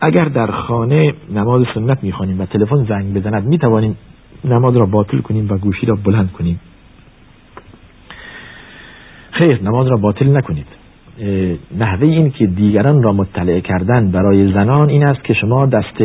اگر 0.00 0.24
در 0.24 0.46
خانه 0.46 1.14
نماز 1.34 1.62
سنت 1.74 2.04
می‌خوانیم 2.04 2.40
و 2.40 2.46
تلفن 2.46 2.84
زنگ 2.84 3.14
بزند 3.14 3.46
می‌توانیم 3.46 3.96
نماز 4.44 4.76
را 4.76 4.86
باطل 4.86 5.18
کنیم 5.18 5.48
و 5.50 5.58
گوشی 5.58 5.86
را 5.86 5.94
بلند 6.04 6.32
کنیم. 6.32 6.60
خیر 9.30 9.62
نماز 9.62 9.86
را 9.86 9.96
باطل 9.96 10.36
نکنید. 10.36 10.66
نحوه 11.78 12.06
این 12.06 12.30
که 12.30 12.46
دیگران 12.46 13.02
را 13.02 13.12
مطلع 13.12 13.60
کردن 13.60 14.10
برای 14.10 14.52
زنان 14.52 14.88
این 14.88 15.06
است 15.06 15.24
که 15.24 15.34
شما 15.34 15.66
دست 15.66 16.02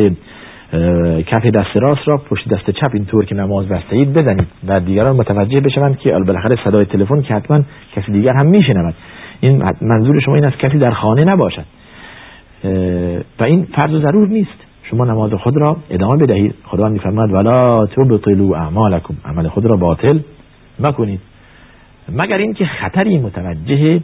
کف 1.26 1.46
دست 1.46 1.76
راست 1.76 2.08
را 2.08 2.16
پشت 2.16 2.48
دست 2.48 2.70
چپ 2.70 2.90
اینطور 2.94 3.24
که 3.24 3.34
نماز 3.34 3.68
بسته 3.68 3.96
اید 3.96 4.12
بزنید 4.12 4.46
و 4.68 4.80
دیگران 4.80 5.16
متوجه 5.16 5.60
بشوند 5.60 5.98
که 5.98 6.10
بالاخره 6.10 6.56
صدای 6.64 6.84
تلفن 6.84 7.22
که 7.22 7.34
حتما 7.34 7.60
کسی 7.96 8.12
دیگر 8.12 8.32
هم 8.32 8.46
میشنود. 8.46 8.94
این 9.40 9.62
منظور 9.82 10.20
شما 10.20 10.34
این 10.34 10.44
است 10.44 10.58
کسی 10.58 10.78
در 10.78 10.90
خانه 10.90 11.24
نباشد. 11.24 11.64
و 13.40 13.44
این 13.44 13.64
فرض 13.64 13.90
ضرور 13.90 14.28
نیست. 14.28 14.64
شما 14.82 15.04
نماز 15.04 15.32
خود 15.32 15.56
را 15.56 15.76
ادامه 15.90 16.16
بدهید. 16.16 16.54
خدا 16.64 16.88
میفرماید 16.88 17.32
ولا 17.32 17.86
تبطلوا 17.86 18.56
اعمالکم 18.56 19.14
عمل 19.24 19.48
خود 19.48 19.66
را 19.66 19.76
باطل 19.76 20.18
مکنید. 20.80 21.20
مگر 22.12 22.38
اینکه 22.38 22.64
خطری 22.64 23.18
متوجه 23.18 24.00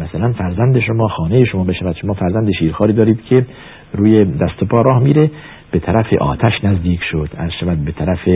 مثلا 0.00 0.32
فرزند 0.32 0.80
شما 0.80 1.08
خانه 1.08 1.44
شما 1.44 1.64
بشود. 1.64 1.96
شما 1.96 2.12
فرزند 2.12 2.50
شیرخواری 2.58 2.92
دارید 2.92 3.22
که 3.22 3.46
روی 3.94 4.24
دست 4.24 4.64
پا 4.70 4.82
راه 4.82 5.02
میره 5.02 5.30
به 5.70 5.78
طرف 5.78 6.12
آتش 6.20 6.64
نزدیک 6.64 7.00
شد. 7.10 7.28
از 7.36 7.50
شود 7.60 7.84
به 7.84 7.92
طرف 7.92 8.28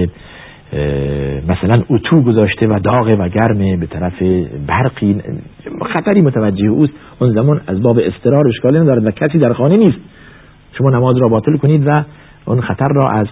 مثلا 1.48 1.82
اتو 1.90 2.22
گذاشته 2.22 2.66
و 2.66 2.78
داغه 2.78 3.16
و 3.16 3.28
گرمه 3.28 3.76
به 3.76 3.86
طرف 3.86 4.22
برقی. 4.66 5.20
خطری 5.94 6.20
متوجه 6.20 6.66
اوست. 6.66 6.92
اون 7.20 7.32
زمان 7.32 7.60
از 7.66 7.82
باب 7.82 7.98
استرار 7.98 8.48
اشکالی 8.48 8.78
ندارد 8.78 9.06
و 9.06 9.10
کسی 9.10 9.38
در 9.38 9.52
خانه 9.52 9.76
نیست. 9.76 9.98
شما 10.78 10.90
نماز 10.90 11.16
را 11.16 11.28
باطل 11.28 11.56
کنید 11.56 11.86
و 11.86 12.04
اون 12.44 12.60
خطر 12.60 12.94
را 12.94 13.10
از 13.10 13.26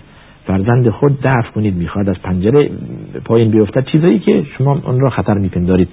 فرزند 0.49 0.91
خود 0.91 1.21
دفع 1.21 1.51
کنید 1.55 1.75
می‌خواد 1.75 2.09
از 2.09 2.17
پنجره 2.23 2.71
پایین 3.25 3.51
بیفتد. 3.51 3.85
چیزایی 3.85 4.19
که 4.19 4.47
شما 4.59 4.81
اون 4.85 5.01
را 5.01 5.11
خطر 5.11 5.35
میپندارید. 5.35 5.89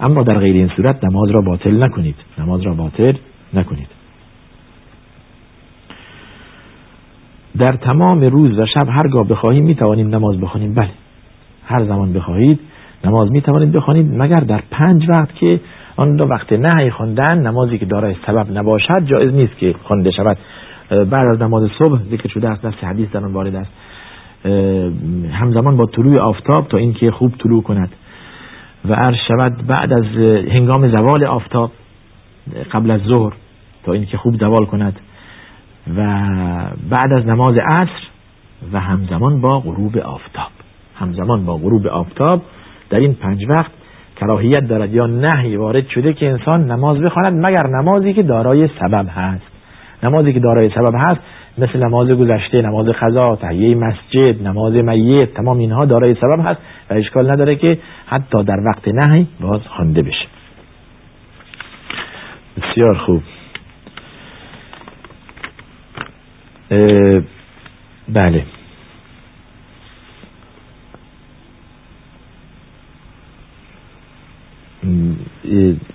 اما 0.00 0.22
در 0.22 0.38
غیر 0.38 0.56
این 0.56 0.70
صورت 0.76 1.04
نماز 1.04 1.30
را 1.30 1.40
باطل 1.40 1.82
نکنید. 1.82 2.14
نماز 2.38 2.60
را 2.60 2.74
باطل 2.74 3.12
نکنید. 3.54 3.88
در 7.58 7.72
تمام 7.72 8.20
روز 8.20 8.58
و 8.58 8.66
شب 8.66 8.88
هرگاه 8.88 9.28
بخواهیم 9.28 9.64
می 9.64 9.74
توانیم 9.74 10.08
نماز 10.08 10.40
بخوانیم. 10.40 10.74
بله 10.74 10.90
هر 11.66 11.84
زمان 11.84 12.12
بخواهید 12.12 12.60
نماز 13.04 13.30
می 13.30 13.40
توانید 13.40 13.72
بخوانید 13.72 14.14
مگر 14.14 14.40
در 14.40 14.62
پنج 14.70 15.08
وقت 15.08 15.34
که 15.34 15.60
آن 15.96 16.16
دو 16.16 16.24
وقت 16.24 16.52
نهی 16.52 16.90
خواندن 16.90 17.38
نمازی 17.38 17.78
که 17.78 17.86
دارای 17.86 18.14
سبب 18.26 18.58
نباشد 18.58 19.04
جایز 19.04 19.34
نیست 19.34 19.58
که 19.58 19.74
خوانده 19.82 20.10
شود. 20.10 20.36
بعد 20.90 21.26
از 21.26 21.42
نماز 21.42 21.70
صبح 21.78 21.98
ذکر 22.10 22.28
شده 22.28 22.48
است 22.48 22.66
دست 22.66 22.84
حدیث 22.84 23.08
در 23.10 23.24
آن 23.24 23.32
وارد 23.32 23.54
است. 23.54 23.70
همزمان 25.32 25.76
با 25.76 25.86
طلوع 25.86 26.18
آفتاب 26.18 26.68
تا 26.68 26.78
اینکه 26.78 27.10
خوب 27.10 27.32
طلوع 27.38 27.62
کند. 27.62 27.92
و 28.88 28.94
عرض 28.94 29.16
شود 29.28 29.66
بعد 29.66 29.92
از 29.92 30.04
هنگام 30.50 30.88
زوال 30.88 31.24
آفتاب 31.24 31.70
قبل 32.72 32.90
از 32.90 33.00
ظهر 33.00 33.32
تا 33.84 33.92
اینکه 33.92 34.16
خوب 34.16 34.36
زوال 34.40 34.64
کند. 34.64 35.00
و 35.96 36.24
بعد 36.90 37.12
از 37.12 37.26
نماز 37.26 37.56
عصر 37.56 38.08
و 38.72 38.80
همزمان 38.80 39.40
با 39.40 39.48
غروب 39.48 39.98
آفتاب. 39.98 40.50
همزمان 40.94 41.46
با 41.46 41.56
غروب 41.56 41.86
آفتاب 41.86 42.42
در 42.90 42.98
این 42.98 43.14
پنج 43.14 43.44
وقت 43.48 43.70
کراهیت 44.16 44.68
دارد 44.68 44.94
یا 44.94 45.06
نهی 45.06 45.56
وارد 45.56 45.88
شده 45.88 46.12
که 46.12 46.30
انسان 46.30 46.70
نماز 46.70 46.98
بخواند 46.98 47.46
مگر 47.46 47.66
نمازی 47.66 48.12
که 48.12 48.22
دارای 48.22 48.68
سبب 48.80 49.06
هست. 49.08 49.46
نمازی 50.02 50.32
که 50.32 50.40
دارای 50.40 50.70
سبب 50.70 50.94
هست 50.94 51.20
مثل 51.58 51.78
نماز 51.78 52.08
گذشته 52.08 52.62
نماز 52.62 52.86
خضا 52.88 53.36
تهیه 53.36 53.74
مسجد 53.74 54.42
نماز 54.46 54.72
میت 54.72 55.34
تمام 55.34 55.58
اینها 55.58 55.84
دارای 55.84 56.14
سبب 56.14 56.40
هست 56.44 56.60
و 56.90 56.94
اشکال 56.94 57.30
نداره 57.30 57.56
که 57.56 57.78
حتی 58.06 58.44
در 58.44 58.60
وقت 58.66 58.88
نهی 58.88 59.26
باز 59.40 59.60
خوانده 59.60 60.02
بشه. 60.02 60.26
بسیار 62.56 62.94
خوب. 62.94 63.22
بله. 68.08 68.44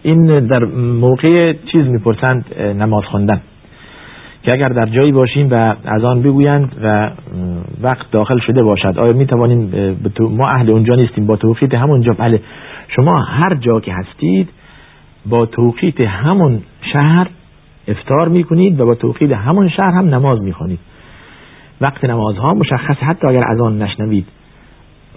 این 0.04 0.26
در 0.26 0.66
موقع 0.76 1.54
چیز 1.54 1.88
می‌پرسند 1.88 2.60
نماز 2.60 3.04
خوندن. 3.04 3.42
که 4.44 4.52
اگر 4.54 4.70
در 4.70 4.86
جایی 4.86 5.12
باشیم 5.12 5.50
و 5.52 5.76
از 5.86 6.04
آن 6.04 6.22
بگویند 6.22 6.72
و 6.84 7.12
وقت 7.82 8.12
داخل 8.12 8.40
شده 8.40 8.64
باشد 8.64 9.00
آیا 9.00 9.14
می 9.14 9.26
توانیم 9.26 9.72
ما 10.20 10.48
اهل 10.48 10.70
اونجا 10.70 10.96
نیستیم 10.96 11.28
با 11.28 11.36
توقیت 11.36 11.76
همونجا 11.76 12.14
بله. 12.14 12.42
شما 12.88 13.22
هر 13.22 13.56
جا 13.56 13.80
که 13.80 13.94
هستید 13.94 14.50
با 15.26 15.46
توقیت 15.46 16.02
همون 16.02 16.62
شهر 16.94 17.28
افتار 17.88 18.28
می‌کنید 18.28 18.80
و 18.80 18.86
با 18.86 18.96
توقید 18.96 19.32
همون 19.32 19.70
شهر 19.70 19.92
هم 19.92 20.16
نماز 20.16 20.42
می‌خوانید. 20.42 20.80
وقت 21.82 22.10
نمازها 22.10 22.54
مشخص 22.54 22.98
حتی 22.98 23.28
اگر 23.28 23.44
از 23.48 23.62
آن 23.62 23.82
نشنوید. 23.82 24.26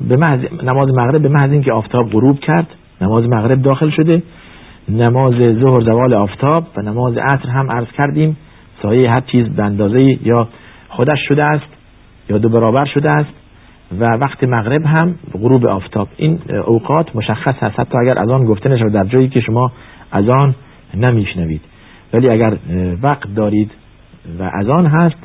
به 0.08 0.16
محض 0.16 0.40
نماز 0.62 0.88
مغرب 0.88 1.22
به 1.22 1.28
محض 1.28 1.50
اینکه 1.50 1.72
آفتاب 1.72 2.10
غروب 2.10 2.40
کرد 2.40 2.66
نماز 3.00 3.24
مغرب 3.28 3.62
داخل 3.62 3.90
شده. 3.90 4.22
نماز 4.88 5.34
ظهر 5.34 5.80
زوال 5.80 6.14
آفتاب 6.14 6.64
و 6.76 6.82
نماز 6.82 7.16
عصر 7.16 7.48
هم 7.48 7.70
عرض 7.70 7.86
کردیم. 7.98 8.36
سایه 8.82 9.10
هر 9.10 9.20
چیز 9.20 9.48
به 9.48 9.62
اندازه 9.62 10.26
یا 10.26 10.48
خودش 10.88 11.18
شده 11.28 11.44
است 11.44 11.66
یا 12.30 12.38
دو 12.38 12.48
برابر 12.48 12.84
شده 12.94 13.10
است 13.10 13.30
و 14.00 14.04
وقت 14.04 14.48
مغرب 14.48 14.86
هم 14.86 15.14
غروب 15.32 15.66
آفتاب. 15.66 16.08
این 16.16 16.38
اوقات 16.66 17.16
مشخص 17.16 17.54
هست. 17.60 17.80
حتی 17.80 17.98
اگر 17.98 18.18
از 18.18 18.30
آن 18.30 18.44
گفته 18.44 18.68
نشود 18.68 18.92
در 18.92 19.04
جایی 19.04 19.28
که 19.28 19.40
شما 19.40 19.72
از 20.12 20.24
آن 20.28 20.54
نمیشنوید. 20.94 21.60
ولی 22.12 22.28
اگر 22.28 22.56
وقت 23.02 23.34
دارید 23.34 23.70
و 24.38 24.42
از 24.42 24.68
آن 24.68 24.86
هست 24.86 25.16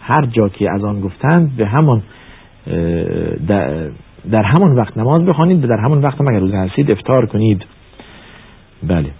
هر 0.00 0.26
جا 0.26 0.48
که 0.48 0.70
از 0.74 0.84
آن 0.84 1.00
گفتند 1.00 1.56
به 1.56 1.66
همون 1.66 2.02
در 4.30 4.42
همون 4.42 4.76
وقت 4.76 4.96
نماز 4.96 5.24
بخوانید 5.24 5.60
در 5.60 5.80
همون 5.84 6.00
وقت 6.00 6.20
اگر 6.20 6.40
روزه 6.40 6.56
هستید 6.56 6.90
افتار 6.90 7.26
کنید. 7.26 7.64
بله. 8.82 9.10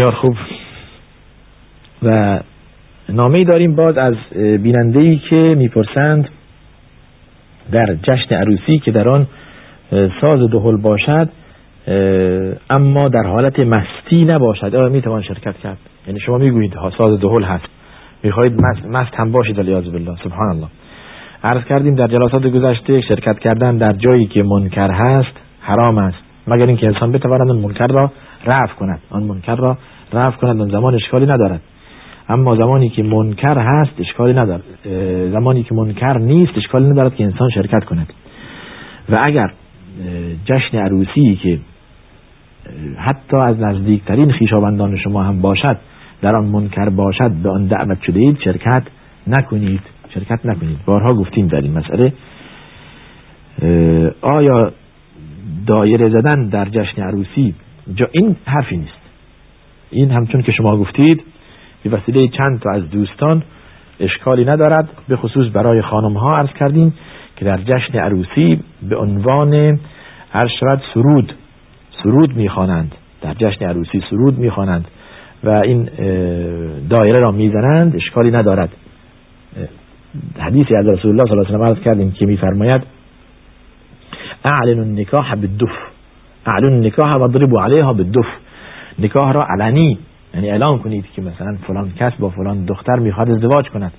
بسیار 0.00 0.14
خوب. 0.14 0.36
و 2.02 2.40
نامه 3.08 3.44
داریم 3.44 3.76
باز 3.76 3.98
از 3.98 4.14
بیننده 4.34 5.00
ای 5.00 5.16
که 5.30 5.54
می‌پرسند 5.58 6.28
در 7.72 7.94
جشن 8.02 8.34
عروسی 8.34 8.78
که 8.78 8.90
در 8.90 9.10
آن 9.10 9.26
ساز 10.20 10.50
دهل 10.50 10.76
باشد 10.76 11.28
اما 12.70 13.08
در 13.08 13.22
حالت 13.22 13.64
مستی 13.64 14.24
نباشد. 14.24 14.74
آیا 14.74 14.88
می‌توان 14.88 15.22
شرکت 15.22 15.56
کرد. 15.56 15.78
یعنی 16.06 16.20
شما 16.20 16.38
می‌گویید 16.38 16.74
ساز 16.98 17.20
دهل 17.20 17.42
هست. 17.42 17.68
می‌خواهید 18.22 18.60
مست, 18.60 18.86
مست 18.86 19.14
هم 19.14 19.32
باشید 19.32 19.60
علیاذ 19.60 19.84
بالله. 19.84 20.16
سبحان 20.24 20.48
الله 20.48 20.68
عرض 21.44 21.64
کردیم 21.64 21.94
در 21.94 22.06
جلسات 22.06 22.46
گذشته 22.46 23.00
شرکت 23.00 23.38
کردن 23.38 23.76
در 23.76 23.92
جایی 23.92 24.26
که 24.26 24.42
منکر 24.42 24.90
هست 24.90 25.36
حرام 25.60 25.98
است. 25.98 26.18
مگر 26.46 26.66
اینکه 26.66 26.86
انسان 26.86 27.12
بتواند 27.12 27.50
منکر 27.50 27.86
را 27.86 28.12
رفع 28.46 28.74
کند. 28.74 29.00
آن 29.10 29.22
منکر 29.22 29.54
را 29.56 29.78
رفع 30.12 30.36
کند 30.36 30.60
آن 30.60 30.68
زمان 30.68 30.94
اشکالی 30.94 31.26
ندارد. 31.26 31.60
اما 32.28 32.56
زمانی 32.56 32.88
که 32.88 33.02
منکر 33.02 33.58
هست 33.58 33.92
اشکالی 33.98 34.32
ندارد. 34.32 34.64
زمانی 35.32 35.62
که 35.62 35.74
منکر 35.74 36.18
نیست 36.18 36.52
اشکالی 36.56 36.90
ندارد 36.90 37.14
که 37.14 37.24
انسان 37.24 37.50
شرکت 37.50 37.84
کند. 37.84 38.12
و 39.08 39.22
اگر 39.26 39.52
جشن 40.44 40.78
عروسی 40.78 41.38
که 41.42 41.58
حتی 42.96 43.42
از 43.42 43.60
نزدیکترین 43.60 44.32
خیشاوندان 44.32 44.96
شما 44.96 45.22
هم 45.22 45.40
باشد 45.40 45.76
در 46.22 46.36
آن 46.36 46.44
منکر 46.44 46.88
باشد 46.88 47.30
به 47.42 47.50
آن 47.50 47.66
دعوت 47.66 48.02
شده 48.02 48.20
اید 48.20 48.38
شرکت 48.44 48.82
نکنید. 49.26 49.80
شرکت 50.14 50.46
نکنید. 50.46 50.78
بارها 50.86 51.14
گفتیم 51.14 51.46
در 51.46 51.60
این 51.60 51.78
مسئله. 51.78 52.12
آیا 54.20 54.72
دایره 55.66 56.08
زدن 56.08 56.48
در 56.48 56.64
جشن 56.64 57.02
عروسی 57.02 57.54
جا 57.94 58.08
این 58.12 58.36
حرفی 58.44 58.76
نیست. 58.76 58.99
این 59.90 60.10
همچون 60.10 60.42
که 60.42 60.52
شما 60.52 60.76
گفتید 60.76 61.22
به 61.84 61.90
وسیله 61.90 62.28
چند 62.28 62.60
تا 62.60 62.70
از 62.70 62.90
دوستان 62.90 63.42
اشکالی 64.00 64.44
ندارد 64.44 64.88
به 65.08 65.16
خصوص 65.16 65.46
برای 65.52 65.82
خانم 65.82 66.16
ها 66.16 66.36
عرض 66.36 66.50
کردیم 66.60 66.94
که 67.36 67.44
در 67.44 67.58
جشن 67.58 67.98
عروسی 67.98 68.60
به 68.88 68.96
عنوان 68.96 69.80
هر 70.32 70.48
شود 70.60 70.82
سرود 70.94 71.32
سرود 72.02 72.36
می‌خوانند. 72.36 72.94
در 73.22 73.34
جشن 73.34 73.64
عروسی 73.64 74.02
سرود 74.10 74.38
می‌خوانند 74.38 74.88
و 75.44 75.50
این 75.50 75.88
دایره 76.90 77.20
را 77.20 77.30
می‌زنند 77.30 77.96
اشکالی 77.96 78.30
ندارد. 78.30 78.70
حدیثی 80.38 80.76
از 80.76 80.86
رسول 80.86 81.10
الله 81.10 81.22
صلی 81.24 81.32
الله 81.32 81.46
علیه 81.46 81.58
و 81.58 81.62
آله 81.62 81.80
کردیم 81.80 82.12
که 82.12 82.26
میفرماید 82.26 82.82
اعلن 84.44 84.80
النکاح 84.80 85.34
بالدف 85.34 85.72
اعلن 86.46 86.72
النکاح 86.72 87.14
و 87.14 87.28
ضربوا 87.28 87.64
علیها 87.64 87.92
بالدف 87.92 88.26
نکاح 88.98 89.32
را 89.32 89.46
علنی. 89.50 89.98
یعنی 90.34 90.50
اعلام 90.50 90.78
کنید 90.78 91.04
که 91.16 91.22
مثلا 91.22 91.56
فلان 91.66 91.92
کس 91.98 92.12
با 92.18 92.30
فلان 92.30 92.64
دختر 92.64 92.98
می‌خواد 92.98 93.30
ازدواج 93.30 93.68
کند. 93.68 93.92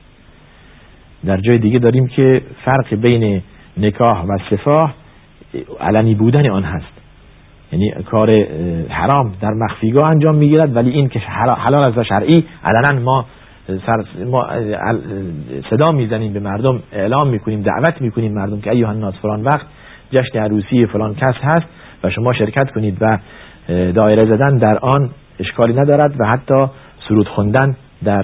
در 1.25 1.37
جای 1.37 1.57
دیگه 1.57 1.79
داریم 1.79 2.07
که 2.07 2.41
فرق 2.65 2.95
بین 2.95 3.41
نکاح 3.77 4.25
و 4.25 4.37
سفاح 4.49 4.93
علنی 5.79 6.15
بودن 6.15 6.51
آن 6.51 6.63
هست. 6.63 7.01
یعنی 7.71 7.91
کار 7.91 8.31
حرام 8.89 9.33
در 9.41 9.53
مخفیگاه 9.53 10.09
انجام 10.09 10.35
می‌گیرد 10.35 10.75
ولی 10.75 10.89
این 10.89 11.09
که 11.09 11.19
حلال 11.19 11.83
از 11.83 12.05
شرعی 12.05 12.45
علنا 12.63 12.99
ما 12.99 13.25
سر 13.67 14.25
ما 14.25 14.47
صدا 15.69 15.91
می‌زنیم 15.91 16.33
به 16.33 16.39
مردم 16.39 16.79
اعلام 16.91 17.27
می‌کنیم 17.27 17.61
دعوت 17.61 18.01
می‌کنیم 18.01 18.33
مردم 18.33 18.61
که 18.61 18.71
ایها 18.71 18.89
الناس 18.89 19.13
فلان 19.21 19.43
وقت 19.43 19.65
جشن 20.11 20.39
عروسی 20.39 20.85
فلان 20.85 21.15
کس 21.15 21.35
هست 21.41 21.65
و 22.03 22.09
شما 22.09 22.33
شرکت 22.33 22.71
کنید 22.71 22.97
و 23.01 23.17
دایره 23.95 24.25
زدن 24.25 24.57
در 24.57 24.77
آن 24.81 25.09
اشکالی 25.39 25.73
ندارد 25.73 26.15
و 26.19 26.25
حتی 26.25 26.67
سرود 27.07 27.27
خوندن 27.27 27.75
در 28.03 28.21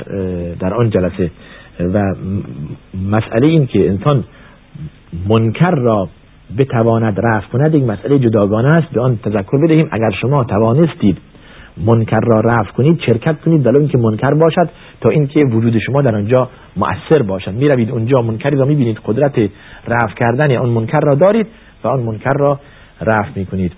در 0.59 0.73
آن 0.73 0.89
جلسه. 0.89 1.31
و 1.79 2.15
مسئله 3.09 3.47
این 3.47 3.67
که 3.67 3.89
انسان 3.89 4.23
منکر 5.29 5.71
را 5.71 6.09
بتواند 6.57 7.19
رفع 7.23 7.47
کند 7.47 7.75
یک 7.75 7.83
مسئله 7.83 8.19
جداگانه 8.19 8.75
است. 8.75 8.87
به 8.93 9.01
آن 9.01 9.19
تذکر 9.23 9.57
بدهیم 9.63 9.87
اگر 9.91 10.09
شما 10.21 10.43
توانستید 10.43 11.17
منکر 11.85 12.19
را 12.23 12.39
رفع 12.39 12.71
کنید 12.71 12.99
شرکت 13.05 13.41
کنید 13.41 13.65
ولو 13.65 13.79
اینکه 13.79 13.97
منکر 13.97 14.33
باشد 14.33 14.69
تا 15.01 15.09
اینکه 15.09 15.45
وجود 15.45 15.79
شما 15.79 16.01
در 16.01 16.15
آنجا 16.15 16.49
مؤثر 16.77 17.21
باشد. 17.21 17.53
می 17.53 17.67
روید 17.67 17.91
اونجا 17.91 18.21
منکری 18.21 18.55
را 18.55 18.65
می 18.65 18.75
بینید 18.75 18.99
قدرت 19.05 19.37
رفع 19.87 20.15
کردن 20.23 20.57
آن 20.57 20.69
منکر 20.69 20.99
را 20.99 21.15
دارید 21.15 21.47
و 21.83 21.87
آن 21.87 21.99
منکر 21.99 22.33
را 22.33 22.59
رفع 23.01 23.29
می 23.35 23.45
کنید 23.45 23.71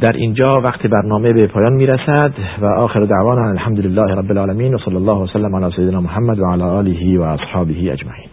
در 0.00 0.12
اینجا 0.12 0.48
وقت 0.64 0.86
برنامه 0.86 1.32
به 1.32 1.46
پایان 1.46 1.72
می 1.72 1.86
رسد 1.86 2.32
و 2.60 2.66
آخر 2.66 3.04
دعوانا 3.04 3.48
الحمدلله 3.48 4.14
رب 4.14 4.30
العالمین 4.30 4.74
و 4.74 4.78
صلی 4.78 4.96
الله 4.96 5.22
وسلم 5.22 5.56
علی 5.56 5.76
سیدنا 5.76 6.00
محمد 6.00 6.38
و 6.38 6.46
علی 6.46 6.62
آله 6.62 7.18
و 7.18 7.22
اصحابه 7.22 7.92
اجمعین. 7.92 8.28